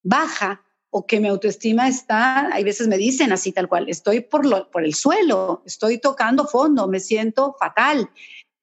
baja 0.03 0.63
o 0.89 1.05
que 1.05 1.19
mi 1.19 1.27
autoestima 1.27 1.87
está, 1.87 2.53
hay 2.53 2.63
veces 2.63 2.87
me 2.87 2.97
dicen 2.97 3.31
así 3.31 3.51
tal 3.51 3.69
cual, 3.69 3.89
estoy 3.89 4.21
por, 4.21 4.45
lo, 4.45 4.71
por 4.71 4.83
el 4.83 4.95
suelo, 4.95 5.61
estoy 5.65 5.99
tocando 5.99 6.47
fondo, 6.47 6.87
me 6.87 6.99
siento 6.99 7.55
fatal, 7.59 8.09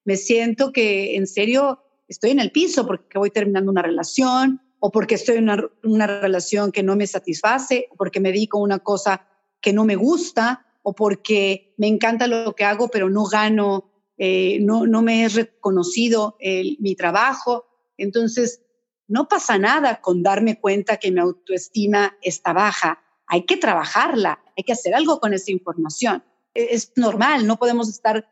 me 0.03 0.17
siento 0.17 0.71
que 0.73 1.15
en 1.15 1.27
serio 1.27 1.83
estoy 2.07 2.31
en 2.31 2.39
el 2.39 2.51
piso 2.51 2.85
porque 2.85 3.17
voy 3.17 3.31
terminando 3.31 3.71
una 3.71 3.81
relación 3.81 4.61
o 4.79 4.91
porque 4.91 5.15
estoy 5.15 5.37
en 5.37 5.43
una, 5.45 5.69
una 5.83 6.07
relación 6.07 6.71
que 6.71 6.83
no 6.83 6.95
me 6.95 7.07
satisface 7.07 7.87
o 7.91 7.95
porque 7.95 8.19
me 8.19 8.31
dedico 8.31 8.57
a 8.57 8.61
una 8.61 8.79
cosa 8.79 9.27
que 9.61 9.73
no 9.73 9.85
me 9.85 9.95
gusta 9.95 10.65
o 10.83 10.93
porque 10.93 11.73
me 11.77 11.87
encanta 11.87 12.27
lo 12.27 12.55
que 12.55 12.63
hago, 12.63 12.87
pero 12.87 13.09
no 13.09 13.25
gano, 13.25 13.91
eh, 14.17 14.59
no, 14.61 14.87
no 14.87 15.01
me 15.01 15.25
es 15.25 15.33
reconocido 15.35 16.37
mi 16.79 16.95
trabajo. 16.95 17.65
Entonces, 17.97 18.61
no 19.07 19.27
pasa 19.27 19.57
nada 19.57 20.01
con 20.01 20.23
darme 20.23 20.59
cuenta 20.59 20.97
que 20.97 21.11
mi 21.11 21.19
autoestima 21.19 22.17
está 22.21 22.53
baja. 22.53 23.01
Hay 23.25 23.45
que 23.45 23.57
trabajarla, 23.57 24.39
hay 24.55 24.63
que 24.63 24.73
hacer 24.73 24.95
algo 24.95 25.19
con 25.19 25.33
esa 25.33 25.51
información. 25.51 26.23
E, 26.53 26.75
es 26.75 26.91
normal, 26.95 27.47
no 27.47 27.57
podemos 27.57 27.89
estar 27.89 28.27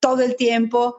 todo 0.00 0.22
el 0.22 0.36
tiempo 0.36 0.98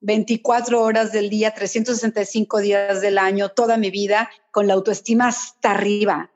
24 0.00 0.80
horas 0.80 1.12
del 1.12 1.30
día, 1.30 1.54
365 1.54 2.60
días 2.60 3.00
del 3.00 3.18
año, 3.18 3.50
toda 3.50 3.76
mi 3.76 3.90
vida, 3.90 4.30
con 4.52 4.66
la 4.66 4.74
autoestima 4.74 5.28
hasta 5.28 5.72
arriba. 5.72 6.30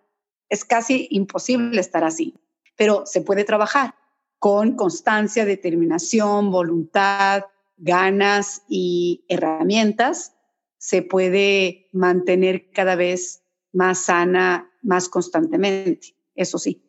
Es 0.49 0.65
casi 0.65 1.09
imposible 1.11 1.81
estar 1.81 2.05
así, 2.05 2.35
pero 2.77 3.05
se 3.07 3.21
puede 3.21 3.45
trabajar 3.45 3.95
con 4.39 4.75
constancia, 4.75 5.45
determinación, 5.45 6.51
voluntad, 6.51 7.45
ganas 7.77 8.63
y 8.69 9.25
herramientas. 9.29 10.35
Se 10.81 11.03
puede 11.03 11.89
mantener 11.93 12.71
cada 12.71 12.97
vez 12.97 13.43
más 13.73 14.07
sana, 14.07 14.69
más 14.83 15.09
constantemente, 15.09 16.17
eso 16.35 16.59
sí. 16.59 16.83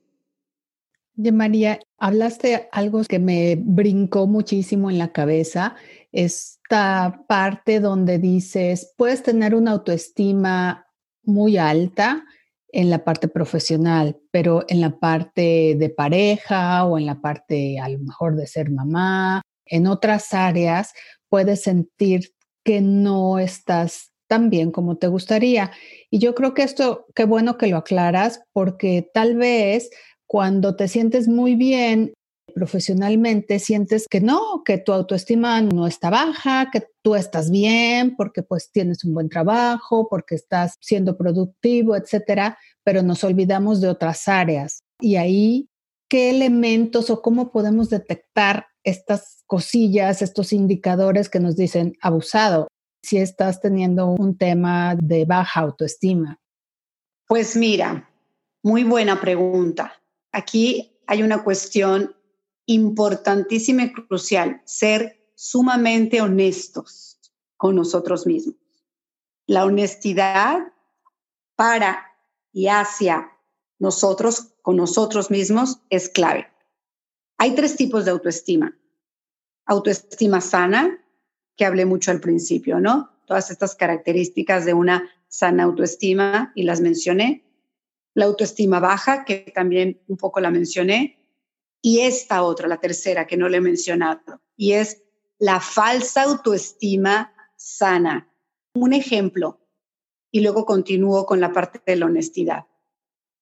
De 1.13 1.33
María, 1.33 1.77
hablaste 1.97 2.69
algo 2.71 3.03
que 3.03 3.19
me 3.19 3.57
brincó 3.59 4.27
muchísimo 4.27 4.89
en 4.89 4.97
la 4.97 5.11
cabeza 5.11 5.75
esta 6.11 7.25
parte 7.27 7.79
donde 7.79 8.17
dices, 8.17 8.93
puedes 8.97 9.23
tener 9.23 9.55
una 9.55 9.71
autoestima 9.71 10.87
muy 11.23 11.57
alta 11.57 12.23
en 12.69 12.89
la 12.89 13.03
parte 13.03 13.27
profesional, 13.27 14.17
pero 14.31 14.63
en 14.67 14.79
la 14.79 14.97
parte 14.99 15.75
de 15.77 15.89
pareja 15.89 16.85
o 16.85 16.97
en 16.97 17.05
la 17.05 17.19
parte 17.19 17.79
a 17.79 17.89
lo 17.89 17.99
mejor 17.99 18.35
de 18.35 18.47
ser 18.47 18.71
mamá, 18.71 19.41
en 19.65 19.87
otras 19.87 20.33
áreas 20.33 20.93
puedes 21.29 21.63
sentir 21.63 22.33
que 22.63 22.81
no 22.81 23.39
estás 23.39 24.11
tan 24.27 24.49
bien 24.49 24.71
como 24.71 24.97
te 24.97 25.07
gustaría. 25.07 25.71
Y 26.09 26.19
yo 26.19 26.35
creo 26.35 26.53
que 26.53 26.63
esto, 26.63 27.05
qué 27.15 27.25
bueno 27.25 27.57
que 27.57 27.67
lo 27.67 27.77
aclaras, 27.77 28.41
porque 28.53 29.09
tal 29.13 29.35
vez 29.35 29.89
cuando 30.25 30.75
te 30.75 30.87
sientes 30.87 31.27
muy 31.27 31.55
bien 31.55 32.13
profesionalmente 32.51 33.59
sientes 33.59 34.07
que 34.09 34.21
no, 34.21 34.63
que 34.63 34.77
tu 34.77 34.93
autoestima 34.93 35.61
no 35.61 35.87
está 35.87 36.09
baja, 36.09 36.69
que 36.71 36.83
tú 37.01 37.15
estás 37.15 37.49
bien 37.49 38.15
porque 38.15 38.43
pues 38.43 38.71
tienes 38.71 39.03
un 39.03 39.13
buen 39.13 39.29
trabajo, 39.29 40.07
porque 40.09 40.35
estás 40.35 40.75
siendo 40.81 41.17
productivo, 41.17 41.95
etcétera, 41.95 42.57
pero 42.83 43.01
nos 43.03 43.23
olvidamos 43.23 43.81
de 43.81 43.89
otras 43.89 44.27
áreas. 44.27 44.83
Y 44.99 45.15
ahí, 45.15 45.69
¿qué 46.09 46.29
elementos 46.29 47.09
o 47.09 47.21
cómo 47.21 47.51
podemos 47.51 47.89
detectar 47.89 48.67
estas 48.83 49.43
cosillas, 49.47 50.21
estos 50.21 50.53
indicadores 50.53 51.29
que 51.29 51.39
nos 51.39 51.55
dicen 51.55 51.97
abusado 52.01 52.67
si 53.03 53.17
estás 53.17 53.61
teniendo 53.61 54.07
un 54.07 54.37
tema 54.37 54.95
de 54.95 55.25
baja 55.25 55.61
autoestima? 55.61 56.39
Pues 57.27 57.55
mira, 57.55 58.09
muy 58.61 58.83
buena 58.83 59.19
pregunta. 59.19 59.93
Aquí 60.31 60.99
hay 61.07 61.23
una 61.23 61.43
cuestión 61.43 62.15
importantísima 62.65 63.83
y 63.83 63.93
crucial, 63.93 64.61
ser 64.65 65.31
sumamente 65.35 66.21
honestos 66.21 67.19
con 67.57 67.75
nosotros 67.75 68.27
mismos. 68.27 68.55
La 69.47 69.65
honestidad 69.65 70.59
para 71.55 72.05
y 72.53 72.67
hacia 72.67 73.31
nosotros, 73.79 74.53
con 74.61 74.77
nosotros 74.77 75.31
mismos, 75.31 75.79
es 75.89 76.09
clave. 76.09 76.50
Hay 77.41 77.55
tres 77.55 77.75
tipos 77.75 78.05
de 78.05 78.11
autoestima. 78.11 78.77
Autoestima 79.65 80.41
sana, 80.41 81.03
que 81.57 81.65
hablé 81.65 81.87
mucho 81.87 82.11
al 82.11 82.21
principio, 82.21 82.79
¿no? 82.79 83.09
Todas 83.25 83.49
estas 83.49 83.73
características 83.73 84.63
de 84.63 84.75
una 84.75 85.09
sana 85.27 85.63
autoestima 85.63 86.51
y 86.53 86.61
las 86.61 86.81
mencioné. 86.81 87.43
La 88.13 88.25
autoestima 88.25 88.79
baja, 88.79 89.25
que 89.25 89.51
también 89.55 89.99
un 90.07 90.17
poco 90.17 90.39
la 90.39 90.51
mencioné, 90.51 91.17
y 91.81 92.01
esta 92.01 92.43
otra, 92.43 92.67
la 92.67 92.79
tercera, 92.79 93.25
que 93.25 93.37
no 93.37 93.49
le 93.49 93.57
he 93.57 93.61
mencionado, 93.61 94.39
y 94.55 94.73
es 94.73 95.01
la 95.39 95.59
falsa 95.59 96.21
autoestima 96.21 97.33
sana. 97.55 98.31
Un 98.75 98.93
ejemplo, 98.93 99.59
y 100.29 100.41
luego 100.41 100.67
continúo 100.67 101.25
con 101.25 101.39
la 101.39 101.51
parte 101.51 101.81
de 101.87 101.95
la 101.95 102.05
honestidad. 102.05 102.67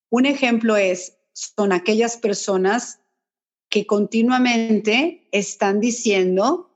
Un 0.10 0.26
ejemplo 0.26 0.78
es, 0.78 1.18
son 1.34 1.74
aquellas 1.74 2.16
personas 2.16 2.99
que 3.70 3.86
continuamente 3.86 5.28
están 5.32 5.80
diciendo 5.80 6.72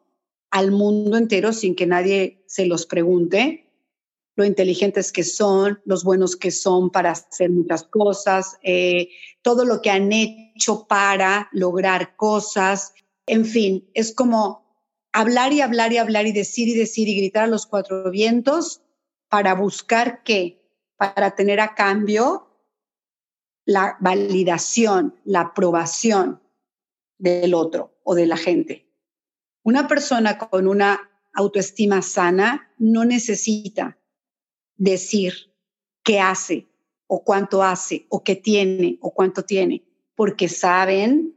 al 0.52 0.72
mundo 0.72 1.18
entero 1.18 1.52
sin 1.52 1.76
que 1.76 1.88
nadie 1.88 2.44
se 2.46 2.66
los 2.68 2.86
pregunte 2.86 3.64
lo 4.36 4.46
inteligentes 4.46 5.12
que 5.12 5.24
son, 5.24 5.82
los 5.86 6.04
buenos 6.04 6.36
que 6.36 6.52
son 6.52 6.90
para 6.90 7.12
hacer 7.12 7.52
muchas 7.52 7.84
cosas, 7.84 8.58
eh, 8.64 9.10
todo 9.42 9.66
lo 9.66 9.82
que 9.82 9.92
han 9.92 10.12
hecho 10.12 10.88
para 10.88 11.50
lograr 11.52 12.16
cosas. 12.16 12.94
En 13.28 13.46
fin, 13.46 13.88
es 13.94 14.14
como 14.14 14.64
hablar 15.12 15.54
y 15.54 15.62
hablar 15.62 15.94
y 15.94 15.98
hablar 15.98 16.26
y 16.26 16.32
decir 16.32 16.68
y 16.68 16.76
decir 16.76 17.08
y 17.08 17.16
gritar 17.16 17.44
a 17.44 17.48
los 17.48 17.68
cuatro 17.68 18.10
vientos 18.10 18.82
para 19.30 19.54
buscar 19.54 20.24
qué, 20.24 20.62
para 20.98 21.36
tener 21.36 21.60
a 21.60 21.76
cambio 21.76 22.48
la 23.66 23.98
validación, 24.00 25.16
la 25.26 25.42
aprobación 25.42 26.43
del 27.32 27.54
otro 27.54 27.96
o 28.04 28.16
de 28.16 28.26
la 28.26 28.36
gente. 28.36 28.86
Una 29.64 29.88
persona 29.88 30.38
con 30.38 30.68
una 30.68 31.10
autoestima 31.34 32.02
sana 32.02 32.74
no 32.78 33.06
necesita 33.06 33.98
decir 34.76 35.34
qué 36.04 36.20
hace 36.20 36.68
o 37.08 37.24
cuánto 37.24 37.64
hace 37.64 38.08
o 38.10 38.24
qué 38.24 38.36
tiene 38.36 38.98
o 39.02 39.14
cuánto 39.14 39.44
tiene, 39.44 39.86
porque 40.16 40.50
saben 40.50 41.34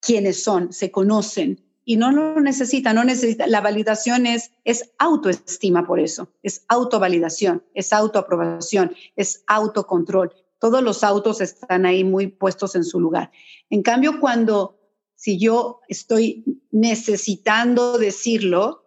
quiénes 0.00 0.44
son, 0.44 0.72
se 0.72 0.92
conocen 0.92 1.60
y 1.84 1.96
no 1.96 2.12
lo 2.12 2.40
necesitan, 2.40 2.94
no 2.94 3.02
necesita. 3.02 3.48
La 3.48 3.60
validación 3.60 4.24
es, 4.24 4.52
es 4.62 4.92
autoestima 4.98 5.84
por 5.84 5.98
eso, 5.98 6.28
es 6.44 6.64
autovalidación, 6.68 7.64
es 7.74 7.92
autoaprobación, 7.92 8.94
es 9.16 9.42
autocontrol. 9.48 10.32
Todos 10.58 10.82
los 10.82 11.04
autos 11.04 11.40
están 11.40 11.86
ahí 11.86 12.04
muy 12.04 12.28
puestos 12.28 12.74
en 12.74 12.84
su 12.84 13.00
lugar. 13.00 13.30
En 13.70 13.82
cambio, 13.82 14.20
cuando 14.20 14.78
si 15.14 15.38
yo 15.38 15.80
estoy 15.88 16.44
necesitando 16.70 17.98
decirlo, 17.98 18.84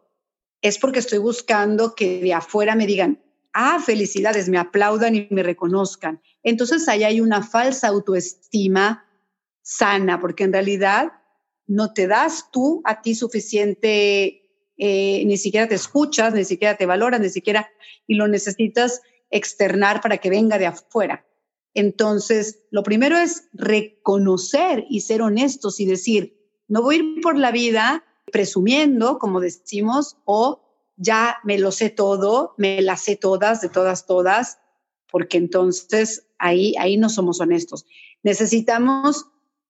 es 0.61 0.77
porque 0.77 0.99
estoy 0.99 1.19
buscando 1.19 1.95
que 1.95 2.19
de 2.21 2.33
afuera 2.33 2.75
me 2.75 2.87
digan, 2.87 3.21
ah, 3.53 3.79
felicidades, 3.83 4.49
me 4.49 4.57
aplaudan 4.57 5.15
y 5.15 5.27
me 5.31 5.43
reconozcan. 5.43 6.21
Entonces 6.43 6.87
ahí 6.87 7.03
hay 7.03 7.21
una 7.21 7.43
falsa 7.43 7.87
autoestima 7.87 9.05
sana, 9.61 10.19
porque 10.19 10.43
en 10.43 10.53
realidad 10.53 11.11
no 11.65 11.93
te 11.93 12.07
das 12.07 12.49
tú 12.51 12.81
a 12.85 13.01
ti 13.01 13.15
suficiente, 13.15 14.43
eh, 14.77 15.25
ni 15.25 15.37
siquiera 15.37 15.67
te 15.67 15.75
escuchas, 15.75 16.33
ni 16.33 16.45
siquiera 16.45 16.77
te 16.77 16.85
valoras, 16.85 17.19
ni 17.19 17.29
siquiera, 17.29 17.69
y 18.05 18.15
lo 18.15 18.27
necesitas 18.27 19.01
externar 19.29 20.01
para 20.01 20.17
que 20.17 20.29
venga 20.29 20.57
de 20.57 20.67
afuera. 20.67 21.25
Entonces, 21.77 22.63
lo 22.71 22.81
primero 22.81 23.19
es 23.19 23.49
reconocer 23.53 24.87
y 24.89 25.01
ser 25.01 25.21
honestos 25.21 25.79
y 25.79 25.85
decir, 25.85 26.35
no 26.67 26.81
voy 26.81 26.95
a 26.95 26.97
ir 26.97 27.21
por 27.21 27.37
la 27.37 27.51
vida 27.51 28.03
presumiendo, 28.31 29.19
como 29.19 29.39
decimos, 29.39 30.17
o 30.25 30.63
ya 30.95 31.37
me 31.43 31.59
lo 31.59 31.71
sé 31.71 31.91
todo, 31.91 32.55
me 32.57 32.81
las 32.81 33.01
sé 33.01 33.15
todas, 33.15 33.61
de 33.61 33.69
todas, 33.69 34.07
todas, 34.07 34.57
porque 35.11 35.37
entonces 35.37 36.25
ahí, 36.39 36.73
ahí 36.79 36.97
no 36.97 37.09
somos 37.09 37.41
honestos. 37.41 37.85
Necesitamos 38.23 39.27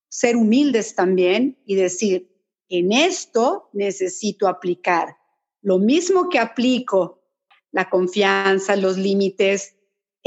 ser 0.08 0.38
humildes 0.38 0.96
también 0.96 1.60
y 1.66 1.76
decir, 1.76 2.34
en 2.70 2.94
esto 2.94 3.70
necesito 3.74 4.48
aplicar 4.48 5.18
lo 5.62 5.78
mismo 5.78 6.30
que 6.30 6.40
aplico, 6.40 7.22
la 7.74 7.90
confianza, 7.90 8.78
los 8.78 8.98
límites, 8.98 9.76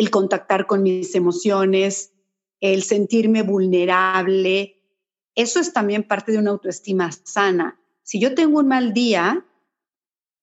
el 0.00 0.10
contactar 0.10 0.66
con 0.66 0.82
mis 0.82 1.14
emociones, 1.14 2.12
el 2.60 2.82
sentirme 2.82 3.42
vulnerable. 3.42 4.76
Eso 5.34 5.60
es 5.60 5.72
también 5.72 6.08
parte 6.08 6.32
de 6.32 6.38
una 6.38 6.52
autoestima 6.52 7.10
sana 7.12 7.80
si 8.10 8.18
yo 8.18 8.34
tengo 8.34 8.58
un 8.58 8.66
mal 8.66 8.92
día 8.92 9.46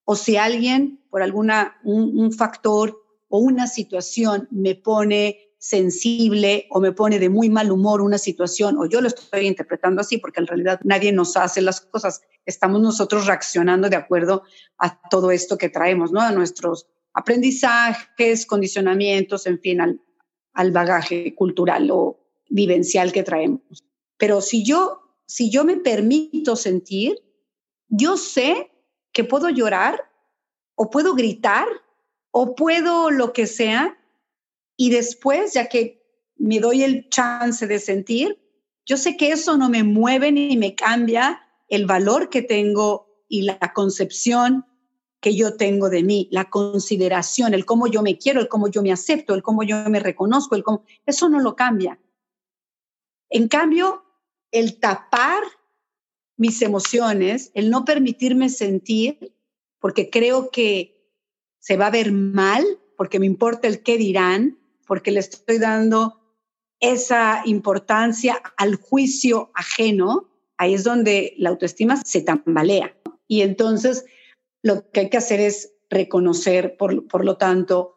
o 0.06 0.16
si 0.16 0.38
alguien 0.38 1.04
por 1.10 1.22
alguna 1.22 1.76
un, 1.84 2.32
factor 2.32 2.98
o 3.28 3.40
una 3.40 3.68
situación 3.68 4.48
me 4.52 4.74
pone 4.74 5.54
sensible 5.58 6.68
o 6.70 6.80
me 6.80 6.94
pone 6.94 7.20
de 7.20 7.28
muy 7.28 7.50
mal 7.50 7.70
humor 7.70 8.00
una 8.00 8.20
situación 8.20 8.78
o 8.78 8.86
yo 8.86 9.02
lo 9.02 9.10
estoy 9.10 9.48
interpretando 9.48 10.00
así 10.00 10.18
porque 10.18 10.40
en 10.40 10.48
realidad 10.48 10.80
nadie 10.86 11.12
nos 11.12 11.36
hace 11.36 11.60
las 11.60 11.82
cosas, 11.82 12.22
estamos 12.46 12.80
nosotros 12.80 13.28
reaccionando 13.28 13.90
de 13.90 13.98
acuerdo 13.98 14.44
a 14.78 15.02
todo 15.10 15.32
esto 15.32 15.58
que 15.58 15.68
traemos, 15.68 16.14
¿no? 16.14 16.22
A 16.22 16.32
nuestros 16.32 16.88
aprendizajes, 17.18 18.46
condicionamientos, 18.46 19.48
en 19.48 19.60
fin, 19.60 19.82
al, 19.82 20.72
bagaje 20.72 21.34
cultural 21.34 21.90
o 21.90 22.20
vivencial 22.48 23.12
que 23.12 23.24
traemos. 23.24 23.84
Pero 24.18 24.40
si 24.40 24.64
yo, 24.64 25.02
si 25.26 25.50
yo 25.50 25.66
me 25.66 25.78
permito 25.78 26.56
sentir, 26.56 27.18
yo 27.90 28.18
sé 28.18 28.70
que 29.12 29.24
puedo 29.24 29.50
llorar 29.50 30.12
o 30.76 30.92
puedo 30.92 31.16
gritar 31.16 31.66
o 32.30 32.54
puedo 32.54 33.10
lo 33.10 33.34
que 33.34 33.48
sea 33.48 33.98
y 34.76 34.92
después, 34.92 35.54
ya 35.54 35.70
que 35.70 36.04
me 36.36 36.60
doy 36.60 36.84
el 36.84 37.10
chance 37.10 37.66
de 37.66 37.80
sentir, 37.80 38.40
yo 38.86 38.96
sé 38.96 39.18
que 39.18 39.32
eso 39.32 39.58
no 39.58 39.70
me 39.70 39.82
mueve 39.84 40.32
ni 40.32 40.56
me 40.56 40.76
cambia 40.76 41.42
el 41.68 41.88
valor 41.88 42.30
que 42.30 42.44
tengo 42.44 43.24
y 43.28 43.42
la 43.42 43.74
concepción 43.74 44.68
que 45.20 45.36
yo 45.36 45.56
tengo 45.56 45.90
de 45.90 46.04
mí, 46.04 46.28
la 46.32 46.50
consideración, 46.50 47.54
el 47.54 47.66
cómo 47.66 47.88
yo 47.88 48.02
me 48.04 48.18
quiero, 48.18 48.40
el 48.40 48.48
cómo 48.48 48.68
yo 48.68 48.82
me 48.84 48.92
acepto, 48.92 49.34
el 49.34 49.42
cómo 49.42 49.64
yo 49.64 49.78
me 49.90 50.00
reconozco, 50.00 50.56
el 50.56 50.64
cómo, 50.64 50.84
eso 51.06 51.28
no 51.30 51.40
lo 51.40 51.56
cambia. 51.56 52.00
En 53.30 53.48
cambio, 53.48 54.06
el 54.52 54.80
tapar 54.80 55.44
mis 56.38 56.62
emociones, 56.62 57.52
el 57.56 57.70
no 57.70 57.84
permitirme 57.84 58.50
sentir, 58.50 59.34
porque 59.80 60.10
creo 60.10 60.52
que 60.52 60.98
se 61.60 61.78
va 61.78 61.88
a 61.88 61.92
ver 61.92 62.12
mal, 62.12 62.64
porque 62.96 63.20
me 63.20 63.26
importa 63.26 63.68
el 63.68 63.82
qué 63.82 63.98
dirán, 63.98 64.60
porque 64.86 65.12
le 65.12 65.20
estoy 65.20 65.58
dando 65.58 66.22
esa 66.80 67.42
importancia 67.46 68.42
al 68.56 68.76
juicio 68.76 69.52
ajeno, 69.56 70.30
ahí 70.58 70.76
es 70.76 70.84
donde 70.84 71.34
la 71.38 71.50
autoestima 71.50 71.98
se 72.04 72.22
tambalea. 72.22 72.96
Y 73.28 73.42
entonces 73.42 74.06
lo 74.62 74.90
que 74.92 75.02
hay 75.02 75.10
que 75.10 75.18
hacer 75.18 75.40
es 75.40 75.74
reconocer, 75.90 76.78
por, 76.78 77.08
por 77.08 77.24
lo 77.24 77.38
tanto, 77.38 77.96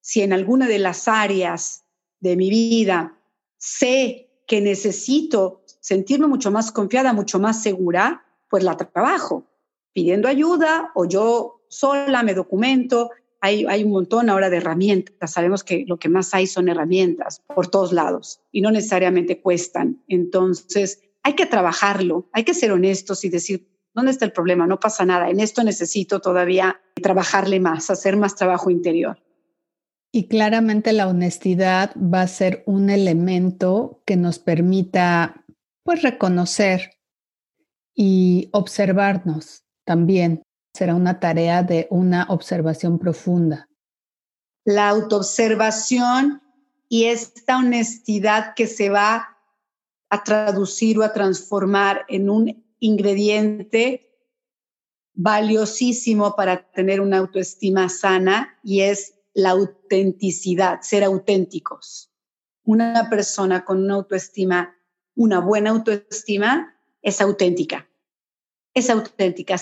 si 0.00 0.22
en 0.22 0.32
alguna 0.32 0.68
de 0.68 0.78
las 0.78 1.08
áreas 1.08 1.84
de 2.20 2.36
mi 2.36 2.50
vida 2.50 3.18
sé 3.58 4.30
que 4.46 4.60
necesito 4.60 5.62
sentirme 5.80 6.26
mucho 6.26 6.50
más 6.50 6.72
confiada, 6.72 7.12
mucho 7.12 7.38
más 7.38 7.62
segura, 7.62 8.24
pues 8.48 8.64
la 8.64 8.76
trabajo, 8.76 9.46
pidiendo 9.92 10.28
ayuda 10.28 10.92
o 10.94 11.04
yo 11.04 11.62
sola 11.68 12.22
me 12.22 12.34
documento. 12.34 13.10
Hay, 13.40 13.64
hay 13.66 13.82
un 13.82 13.92
montón 13.92 14.30
ahora 14.30 14.50
de 14.50 14.58
herramientas. 14.58 15.32
Sabemos 15.32 15.64
que 15.64 15.84
lo 15.86 15.98
que 15.98 16.08
más 16.08 16.34
hay 16.34 16.46
son 16.46 16.68
herramientas 16.68 17.42
por 17.54 17.68
todos 17.68 17.92
lados 17.92 18.40
y 18.52 18.60
no 18.60 18.70
necesariamente 18.70 19.40
cuestan. 19.40 20.02
Entonces, 20.06 21.00
hay 21.22 21.34
que 21.34 21.46
trabajarlo, 21.46 22.28
hay 22.32 22.44
que 22.44 22.54
ser 22.54 22.72
honestos 22.72 23.24
y 23.24 23.28
decir, 23.28 23.68
¿dónde 23.94 24.10
está 24.10 24.24
el 24.24 24.32
problema? 24.32 24.66
No 24.66 24.80
pasa 24.80 25.04
nada. 25.04 25.30
En 25.30 25.40
esto 25.40 25.62
necesito 25.64 26.20
todavía 26.20 26.80
trabajarle 27.02 27.60
más, 27.60 27.90
hacer 27.90 28.16
más 28.16 28.34
trabajo 28.34 28.70
interior. 28.70 29.22
Y 30.12 30.28
claramente 30.28 30.92
la 30.92 31.08
honestidad 31.08 31.94
va 31.96 32.22
a 32.22 32.28
ser 32.28 32.62
un 32.66 32.90
elemento 32.90 34.02
que 34.04 34.16
nos 34.16 34.38
permita 34.38 35.44
pues 35.84 36.02
reconocer 36.02 36.98
y 37.94 38.50
observarnos 38.52 39.64
también. 39.84 40.42
Será 40.74 40.94
una 40.94 41.20
tarea 41.20 41.62
de 41.62 41.86
una 41.90 42.26
observación 42.28 42.98
profunda. 42.98 43.68
La 44.64 44.88
autoobservación 44.88 46.42
y 46.88 47.06
esta 47.06 47.58
honestidad 47.58 48.54
que 48.54 48.66
se 48.66 48.90
va 48.90 49.38
a 50.10 50.24
traducir 50.24 50.98
o 50.98 51.02
a 51.02 51.12
transformar 51.12 52.04
en 52.08 52.28
un 52.28 52.62
ingrediente 52.82 54.10
valiosísimo 55.14 56.34
para 56.34 56.70
tener 56.72 57.00
una 57.00 57.18
autoestima 57.18 57.88
sana 57.88 58.58
y 58.64 58.80
es 58.80 59.14
la 59.34 59.50
autenticidad, 59.50 60.80
ser 60.82 61.04
auténticos. 61.04 62.10
Una 62.64 63.08
persona 63.08 63.64
con 63.64 63.84
una 63.84 63.94
autoestima, 63.94 64.76
una 65.14 65.38
buena 65.38 65.70
autoestima, 65.70 66.76
es 67.02 67.20
auténtica. 67.20 67.88
Es 68.74 68.90
auténtica. 68.90 69.56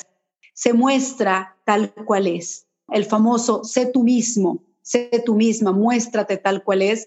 Se 0.54 0.72
muestra 0.72 1.58
tal 1.64 1.92
cual 1.92 2.26
es. 2.26 2.66
El 2.88 3.04
famoso 3.04 3.64
sé 3.64 3.86
tú 3.86 4.02
mismo, 4.02 4.64
sé 4.82 5.10
tú 5.24 5.34
misma, 5.34 5.72
muéstrate 5.72 6.38
tal 6.38 6.64
cual 6.64 6.82
es, 6.82 7.06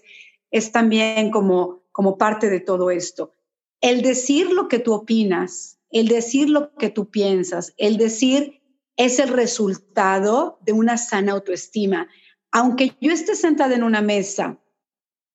es 0.50 0.70
también 0.70 1.30
como, 1.30 1.82
como 1.90 2.18
parte 2.18 2.50
de 2.50 2.60
todo 2.60 2.90
esto. 2.90 3.32
El 3.80 4.02
decir 4.02 4.50
lo 4.50 4.68
que 4.68 4.78
tú 4.78 4.92
opinas, 4.92 5.78
el 5.94 6.08
decir 6.08 6.50
lo 6.50 6.74
que 6.74 6.90
tú 6.90 7.08
piensas, 7.08 7.72
el 7.76 7.96
decir 7.96 8.60
es 8.96 9.20
el 9.20 9.28
resultado 9.28 10.58
de 10.62 10.72
una 10.72 10.98
sana 10.98 11.32
autoestima. 11.32 12.08
Aunque 12.50 12.96
yo 13.00 13.12
esté 13.12 13.36
sentada 13.36 13.76
en 13.76 13.84
una 13.84 14.02
mesa 14.02 14.58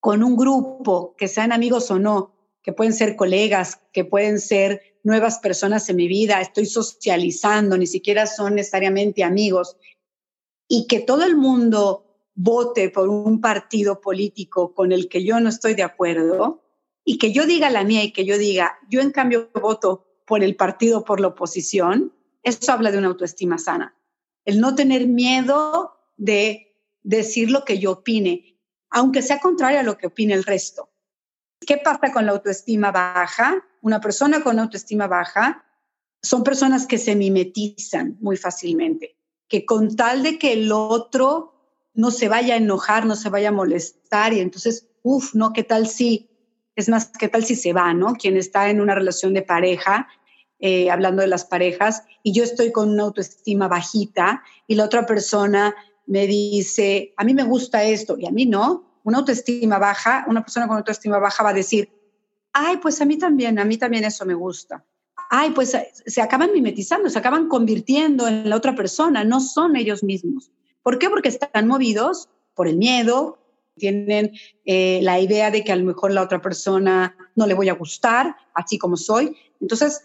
con 0.02 0.22
un 0.22 0.36
grupo, 0.36 1.16
que 1.18 1.30
sean 1.30 1.54
amigos 1.54 1.90
o 1.92 1.98
no, 1.98 2.36
que 2.62 2.74
pueden 2.74 2.92
ser 2.92 3.16
colegas, 3.16 3.80
que 3.94 4.04
pueden 4.04 4.38
ser 4.38 5.00
nuevas 5.02 5.40
personas 5.40 5.88
en 5.90 5.96
mi 5.96 6.10
vida, 6.10 6.42
estoy 6.42 6.66
socializando, 6.66 7.78
ni 7.78 7.88
siquiera 7.88 8.28
son 8.28 8.56
necesariamente 8.56 9.24
amigos, 9.24 9.78
y 10.68 10.88
que 10.88 11.00
todo 11.00 11.24
el 11.24 11.38
mundo 11.38 12.06
vote 12.36 12.90
por 12.90 13.08
un 13.08 13.40
partido 13.40 14.02
político 14.02 14.74
con 14.74 14.92
el 14.92 15.08
que 15.08 15.24
yo 15.24 15.40
no 15.40 15.48
estoy 15.48 15.74
de 15.74 15.84
acuerdo, 15.84 16.66
y 17.06 17.18
que 17.18 17.32
yo 17.32 17.46
diga 17.46 17.70
la 17.70 17.86
mía 17.86 18.04
y 18.04 18.12
que 18.12 18.26
yo 18.26 18.38
diga, 18.38 18.78
yo 18.90 19.00
en 19.00 19.12
cambio 19.12 19.50
voto 19.54 20.09
por 20.30 20.44
el 20.44 20.56
partido, 20.56 21.04
por 21.04 21.20
la 21.20 21.30
oposición, 21.30 22.14
eso 22.44 22.72
habla 22.72 22.92
de 22.92 23.00
una 23.00 23.08
autoestima 23.08 23.58
sana. 23.58 23.96
El 24.46 24.62
no 24.62 24.76
tener 24.76 25.08
miedo 25.08 25.98
de 26.18 26.76
decir 27.02 27.50
lo 27.50 27.66
que 27.66 27.80
yo 27.80 27.94
opine, 27.94 28.60
aunque 28.92 29.24
sea 29.24 29.40
contrario 29.40 29.80
a 29.80 29.84
lo 29.84 29.98
que 29.98 30.06
opine 30.06 30.36
el 30.36 30.44
resto. 30.44 30.92
¿Qué 31.60 31.78
pasa 31.78 32.12
con 32.14 32.28
la 32.28 32.34
autoestima 32.34 32.92
baja? 32.92 33.66
Una 33.82 34.00
persona 34.00 34.44
con 34.44 34.60
autoestima 34.60 35.08
baja 35.08 35.66
son 36.22 36.44
personas 36.44 36.86
que 36.86 37.00
se 37.00 37.16
mimetizan 37.16 38.18
muy 38.22 38.38
fácilmente, 38.38 39.18
que 39.48 39.66
con 39.66 39.96
tal 39.96 40.22
de 40.22 40.38
que 40.38 40.54
el 40.54 40.72
otro 40.72 41.56
no 41.96 42.12
se 42.12 42.30
vaya 42.30 42.54
a 42.54 42.58
enojar, 42.58 43.08
no 43.08 43.16
se 43.16 43.30
vaya 43.30 43.50
a 43.50 43.54
molestar 43.54 44.34
y 44.34 44.42
entonces, 44.42 44.88
uff, 45.02 45.34
no, 45.34 45.54
¿qué 45.54 45.64
tal 45.64 45.88
si? 45.88 46.30
Es 46.76 46.88
más, 46.88 47.12
¿qué 47.18 47.28
tal 47.30 47.44
si 47.44 47.56
se 47.56 47.74
va, 47.74 47.94
no? 47.96 48.14
Quien 48.14 48.38
está 48.38 48.70
en 48.70 48.80
una 48.80 48.94
relación 48.94 49.34
de 49.34 49.42
pareja, 49.42 50.08
eh, 50.60 50.90
hablando 50.90 51.22
de 51.22 51.28
las 51.28 51.46
parejas, 51.46 52.04
y 52.24 52.34
yo 52.34 52.44
estoy 52.44 52.72
con 52.72 52.90
una 52.90 53.04
autoestima 53.04 53.68
bajita 53.68 54.44
y 54.68 54.76
la 54.76 54.86
otra 54.86 55.06
persona 55.06 55.76
me 56.06 56.28
dice, 56.28 57.14
a 57.18 57.24
mí 57.24 57.34
me 57.34 57.44
gusta 57.44 57.84
esto 57.84 58.18
y 58.18 58.26
a 58.26 58.32
mí 58.32 58.46
no, 58.46 59.00
una 59.04 59.20
autoestima 59.20 59.78
baja, 59.78 60.26
una 60.28 60.42
persona 60.42 60.68
con 60.68 60.78
autoestima 60.78 61.20
baja 61.20 61.44
va 61.44 61.52
a 61.52 61.54
decir, 61.54 61.90
ay, 62.54 62.78
pues 62.78 63.00
a 63.02 63.06
mí 63.06 63.18
también, 63.18 63.60
a 63.60 63.66
mí 63.66 63.78
también 63.78 64.04
eso 64.04 64.26
me 64.26 64.34
gusta. 64.34 64.84
Ay, 65.30 65.52
pues 65.52 65.78
se 66.06 66.22
acaban 66.22 66.52
mimetizando, 66.52 67.10
se 67.10 67.20
acaban 67.20 67.48
convirtiendo 67.48 68.28
en 68.28 68.50
la 68.50 68.56
otra 68.56 68.76
persona, 68.76 69.24
no 69.24 69.40
son 69.40 69.76
ellos 69.76 70.04
mismos. 70.04 70.52
¿Por 70.82 70.98
qué? 70.98 71.10
Porque 71.10 71.30
están 71.30 71.68
movidos 71.68 72.30
por 72.56 72.68
el 72.68 72.78
miedo, 72.78 73.38
tienen 73.78 74.34
eh, 74.66 75.00
la 75.04 75.20
idea 75.20 75.52
de 75.52 75.64
que 75.64 75.72
a 75.72 75.76
lo 75.76 75.86
mejor 75.86 76.12
la 76.12 76.22
otra 76.22 76.42
persona 76.42 77.16
no 77.36 77.48
le 77.48 77.54
voy 77.54 77.70
a 77.70 77.74
gustar, 77.74 78.36
así 78.54 78.78
como 78.78 78.98
soy. 78.98 79.36
Entonces, 79.62 80.02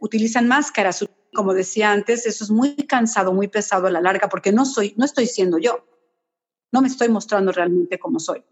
utilizan 0.00 0.48
máscaras, 0.48 1.06
como 1.32 1.54
decía 1.54 1.92
antes, 1.92 2.26
eso 2.26 2.44
es 2.44 2.50
muy 2.50 2.74
cansado, 2.74 3.32
muy 3.32 3.48
pesado 3.48 3.86
a 3.86 3.90
la 3.90 4.00
larga, 4.00 4.28
porque 4.28 4.52
no 4.52 4.64
soy, 4.64 4.94
no 4.96 5.04
estoy 5.04 5.26
siendo 5.26 5.58
yo. 5.58 5.86
No 6.72 6.82
me 6.82 6.88
estoy 6.88 7.08
mostrando 7.08 7.52
realmente 7.52 7.98
como 7.98 8.18
soy. 8.18 8.44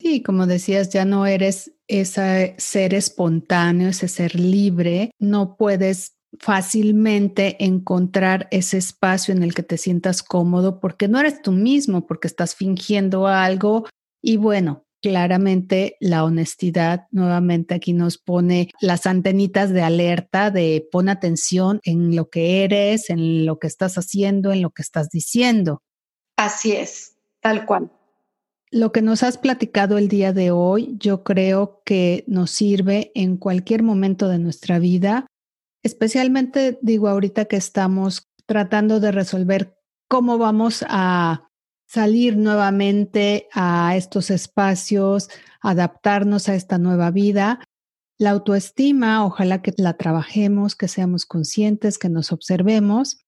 Sí, 0.00 0.22
como 0.22 0.46
decías, 0.46 0.90
ya 0.90 1.04
no 1.04 1.26
eres 1.26 1.72
ese 1.86 2.54
ser 2.58 2.94
espontáneo, 2.94 3.88
ese 3.88 4.08
ser 4.08 4.34
libre. 4.34 5.10
No 5.18 5.56
puedes 5.56 6.14
fácilmente 6.38 7.62
encontrar 7.64 8.48
ese 8.50 8.78
espacio 8.78 9.34
en 9.34 9.42
el 9.42 9.54
que 9.54 9.62
te 9.62 9.76
sientas 9.76 10.22
cómodo 10.22 10.80
porque 10.80 11.08
no 11.08 11.20
eres 11.20 11.42
tú 11.42 11.52
mismo, 11.52 12.06
porque 12.06 12.28
estás 12.28 12.54
fingiendo 12.54 13.26
algo. 13.26 13.86
Y 14.22 14.36
bueno, 14.36 14.84
claramente 15.00 15.96
la 16.00 16.24
honestidad 16.24 17.06
nuevamente 17.10 17.74
aquí 17.74 17.92
nos 17.92 18.18
pone 18.18 18.70
las 18.80 19.06
antenitas 19.06 19.70
de 19.70 19.82
alerta 19.82 20.50
de 20.50 20.86
pon 20.90 21.08
atención 21.08 21.80
en 21.84 22.14
lo 22.14 22.28
que 22.28 22.64
eres, 22.64 23.10
en 23.10 23.46
lo 23.46 23.58
que 23.58 23.66
estás 23.66 23.96
haciendo, 23.96 24.52
en 24.52 24.62
lo 24.62 24.70
que 24.70 24.82
estás 24.82 25.10
diciendo. 25.10 25.82
Así 26.36 26.72
es, 26.72 27.16
tal 27.40 27.66
cual. 27.66 27.90
Lo 28.70 28.92
que 28.92 29.02
nos 29.02 29.22
has 29.22 29.36
platicado 29.36 29.98
el 29.98 30.08
día 30.08 30.32
de 30.32 30.52
hoy, 30.52 30.94
yo 30.98 31.24
creo 31.24 31.82
que 31.84 32.24
nos 32.28 32.52
sirve 32.52 33.10
en 33.14 33.36
cualquier 33.36 33.82
momento 33.82 34.28
de 34.28 34.38
nuestra 34.38 34.78
vida, 34.78 35.26
especialmente 35.82 36.78
digo 36.80 37.08
ahorita 37.08 37.46
que 37.46 37.56
estamos 37.56 38.28
tratando 38.46 39.00
de 39.00 39.12
resolver 39.12 39.76
cómo 40.08 40.38
vamos 40.38 40.84
a 40.88 41.49
salir 41.90 42.36
nuevamente 42.36 43.48
a 43.52 43.96
estos 43.96 44.30
espacios, 44.30 45.28
adaptarnos 45.60 46.48
a 46.48 46.54
esta 46.54 46.78
nueva 46.78 47.10
vida. 47.10 47.64
La 48.16 48.30
autoestima, 48.30 49.26
ojalá 49.26 49.60
que 49.60 49.72
la 49.76 49.96
trabajemos, 49.96 50.76
que 50.76 50.86
seamos 50.86 51.26
conscientes, 51.26 51.98
que 51.98 52.08
nos 52.08 52.30
observemos. 52.30 53.18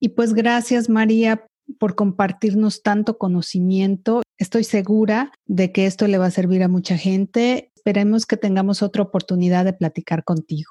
Y 0.00 0.10
pues 0.10 0.32
gracias 0.32 0.88
María 0.88 1.44
por 1.80 1.96
compartirnos 1.96 2.82
tanto 2.82 3.18
conocimiento. 3.18 4.22
Estoy 4.38 4.62
segura 4.62 5.32
de 5.46 5.72
que 5.72 5.86
esto 5.86 6.06
le 6.06 6.18
va 6.18 6.26
a 6.26 6.30
servir 6.30 6.62
a 6.62 6.68
mucha 6.68 6.96
gente. 6.96 7.72
Esperemos 7.74 8.26
que 8.26 8.36
tengamos 8.36 8.82
otra 8.82 9.02
oportunidad 9.02 9.64
de 9.64 9.72
platicar 9.72 10.22
contigo. 10.22 10.70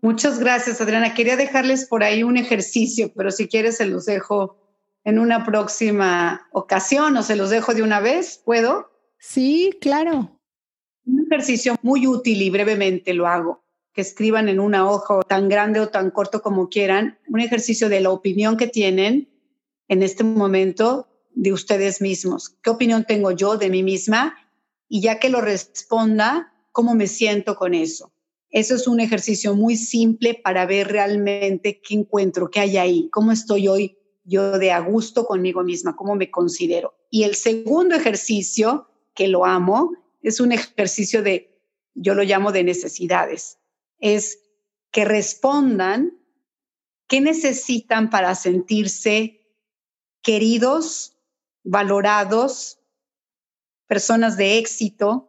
Muchas 0.00 0.38
gracias, 0.38 0.80
Adriana. 0.80 1.12
Quería 1.12 1.36
dejarles 1.36 1.86
por 1.86 2.02
ahí 2.02 2.22
un 2.22 2.38
ejercicio, 2.38 3.12
pero 3.14 3.30
si 3.30 3.48
quieres 3.48 3.76
se 3.76 3.84
los 3.84 4.06
dejo 4.06 4.61
en 5.04 5.18
una 5.18 5.44
próxima 5.44 6.48
ocasión 6.52 7.16
o 7.16 7.22
se 7.22 7.36
los 7.36 7.50
dejo 7.50 7.74
de 7.74 7.82
una 7.82 8.00
vez. 8.00 8.40
¿Puedo? 8.44 8.90
Sí, 9.18 9.76
claro. 9.80 10.40
Un 11.04 11.26
ejercicio 11.26 11.76
muy 11.82 12.06
útil 12.06 12.42
y 12.42 12.50
brevemente 12.50 13.14
lo 13.14 13.26
hago. 13.26 13.64
Que 13.92 14.00
escriban 14.00 14.48
en 14.48 14.58
una 14.60 14.88
hoja 14.88 15.20
tan 15.28 15.48
grande 15.48 15.80
o 15.80 15.88
tan 15.88 16.10
corto 16.10 16.40
como 16.40 16.68
quieran, 16.68 17.18
un 17.28 17.40
ejercicio 17.40 17.88
de 17.88 18.00
la 18.00 18.10
opinión 18.10 18.56
que 18.56 18.66
tienen 18.66 19.28
en 19.88 20.02
este 20.02 20.24
momento 20.24 21.08
de 21.34 21.52
ustedes 21.52 22.00
mismos. 22.00 22.56
¿Qué 22.62 22.70
opinión 22.70 23.04
tengo 23.04 23.32
yo 23.32 23.58
de 23.58 23.68
mí 23.68 23.82
misma? 23.82 24.34
Y 24.88 25.02
ya 25.02 25.18
que 25.18 25.28
lo 25.28 25.40
responda, 25.40 26.54
¿cómo 26.70 26.94
me 26.94 27.06
siento 27.06 27.56
con 27.56 27.74
eso? 27.74 28.12
Eso 28.50 28.74
es 28.74 28.86
un 28.86 29.00
ejercicio 29.00 29.54
muy 29.54 29.76
simple 29.76 30.40
para 30.42 30.66
ver 30.66 30.88
realmente 30.88 31.80
qué 31.80 31.94
encuentro, 31.94 32.50
qué 32.50 32.60
hay 32.60 32.76
ahí, 32.76 33.08
cómo 33.10 33.32
estoy 33.32 33.68
hoy 33.68 33.98
yo 34.24 34.58
de 34.58 34.70
a 34.72 34.80
gusto 34.80 35.26
conmigo 35.26 35.62
misma, 35.62 35.96
cómo 35.96 36.14
me 36.14 36.30
considero. 36.30 36.94
Y 37.10 37.24
el 37.24 37.34
segundo 37.34 37.94
ejercicio, 37.94 38.88
que 39.14 39.28
lo 39.28 39.44
amo, 39.44 39.92
es 40.22 40.40
un 40.40 40.52
ejercicio 40.52 41.22
de, 41.22 41.60
yo 41.94 42.14
lo 42.14 42.22
llamo 42.22 42.52
de 42.52 42.64
necesidades. 42.64 43.58
Es 43.98 44.38
que 44.90 45.04
respondan 45.04 46.18
qué 47.08 47.20
necesitan 47.20 48.10
para 48.10 48.34
sentirse 48.34 49.40
queridos, 50.22 51.16
valorados, 51.64 52.78
personas 53.86 54.36
de 54.36 54.58
éxito, 54.58 55.28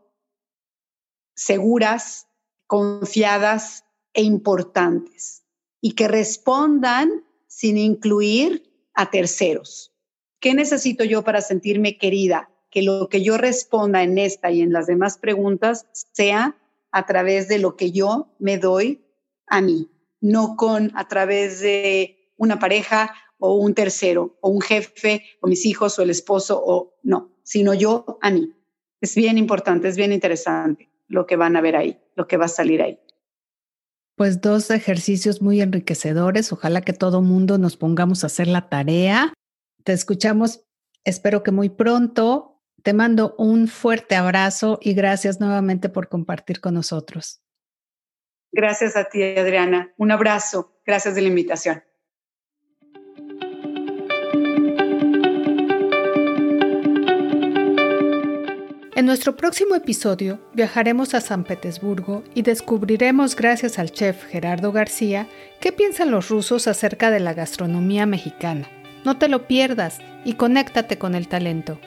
seguras, 1.36 2.28
confiadas 2.68 3.84
e 4.14 4.22
importantes. 4.22 5.44
Y 5.82 5.94
que 5.94 6.08
respondan 6.08 7.26
sin 7.48 7.78
incluir 7.78 8.73
a 8.94 9.10
terceros. 9.10 9.94
¿Qué 10.40 10.54
necesito 10.54 11.04
yo 11.04 11.24
para 11.24 11.42
sentirme 11.42 11.98
querida? 11.98 12.50
Que 12.70 12.82
lo 12.82 13.08
que 13.10 13.24
yo 13.24 13.38
responda 13.38 14.04
en 14.04 14.18
esta 14.18 14.52
y 14.52 14.62
en 14.62 14.74
las 14.74 14.88
demás 14.88 15.18
preguntas 15.18 15.88
sea 16.12 16.58
a 16.92 17.06
través 17.06 17.48
de 17.48 17.60
lo 17.60 17.76
que 17.76 17.92
yo 17.92 18.34
me 18.40 18.58
doy 18.58 19.06
a 19.48 19.62
mí, 19.62 19.90
no 20.22 20.56
con 20.56 20.92
a 20.96 21.08
través 21.08 21.60
de 21.60 22.32
una 22.38 22.60
pareja 22.60 23.14
o 23.38 23.56
un 23.56 23.74
tercero 23.74 24.38
o 24.42 24.50
un 24.50 24.62
jefe 24.62 25.24
o 25.42 25.48
mis 25.48 25.66
hijos 25.66 25.98
o 26.00 26.02
el 26.02 26.10
esposo 26.10 26.62
o 26.64 26.96
no, 27.04 27.32
sino 27.44 27.74
yo 27.74 28.18
a 28.22 28.30
mí. 28.30 28.54
Es 29.02 29.16
bien 29.16 29.38
importante, 29.38 29.88
es 29.88 29.98
bien 29.98 30.14
interesante 30.14 30.90
lo 31.08 31.26
que 31.26 31.36
van 31.36 31.56
a 31.56 31.62
ver 31.62 31.76
ahí, 31.76 32.00
lo 32.16 32.28
que 32.28 32.38
va 32.38 32.46
a 32.46 32.50
salir 32.50 32.82
ahí. 32.82 33.00
Pues 34.16 34.42
dos 34.42 34.70
ejercicios 34.70 35.42
muy 35.42 35.62
enriquecedores. 35.62 36.52
Ojalá 36.54 36.82
que 36.82 36.94
todo 36.94 37.22
mundo 37.22 37.58
nos 37.58 37.78
pongamos 37.78 38.24
a 38.24 38.28
hacer 38.28 38.48
la 38.48 38.70
tarea. 38.70 39.34
Te 39.84 39.94
escuchamos, 39.94 40.66
espero 41.04 41.44
que 41.44 41.52
muy 41.52 41.70
pronto. 41.70 42.62
Te 42.84 42.94
mando 42.94 43.34
un 43.38 43.68
fuerte 43.68 44.16
abrazo 44.16 44.78
y 44.82 44.94
gracias 44.94 45.40
nuevamente 45.40 45.90
por 45.90 46.10
compartir 46.10 46.60
con 46.60 46.74
nosotros. 46.74 47.42
Gracias 48.52 48.96
a 48.96 49.06
ti, 49.06 49.24
Adriana. 49.24 49.94
Un 49.98 50.12
abrazo. 50.12 50.80
Gracias 50.86 51.16
de 51.16 51.22
la 51.22 51.30
invitación. 51.30 51.84
En 58.96 59.08
nuestro 59.08 59.36
próximo 59.36 59.74
episodio 59.74 60.40
viajaremos 60.54 61.16
a 61.16 61.22
San 61.22 61.46
Petersburgo 61.46 62.24
y 62.36 62.44
descubriremos, 62.44 63.36
gracias 63.36 63.80
al 63.80 63.92
chef 63.92 64.24
Gerardo 64.26 64.72
García, 64.72 65.28
qué 65.60 65.72
piensan 65.72 66.12
los 66.12 66.30
rusos 66.30 66.68
acerca 66.68 67.10
de 67.10 67.20
la 67.20 67.34
gastronomía 67.34 68.06
mexicana. 68.06 68.70
No 69.04 69.18
te 69.18 69.30
lo 69.30 69.48
pierdas 69.48 69.98
y 70.24 70.34
conéctate 70.34 71.00
con 71.00 71.16
el 71.16 71.28
talento. 71.28 71.80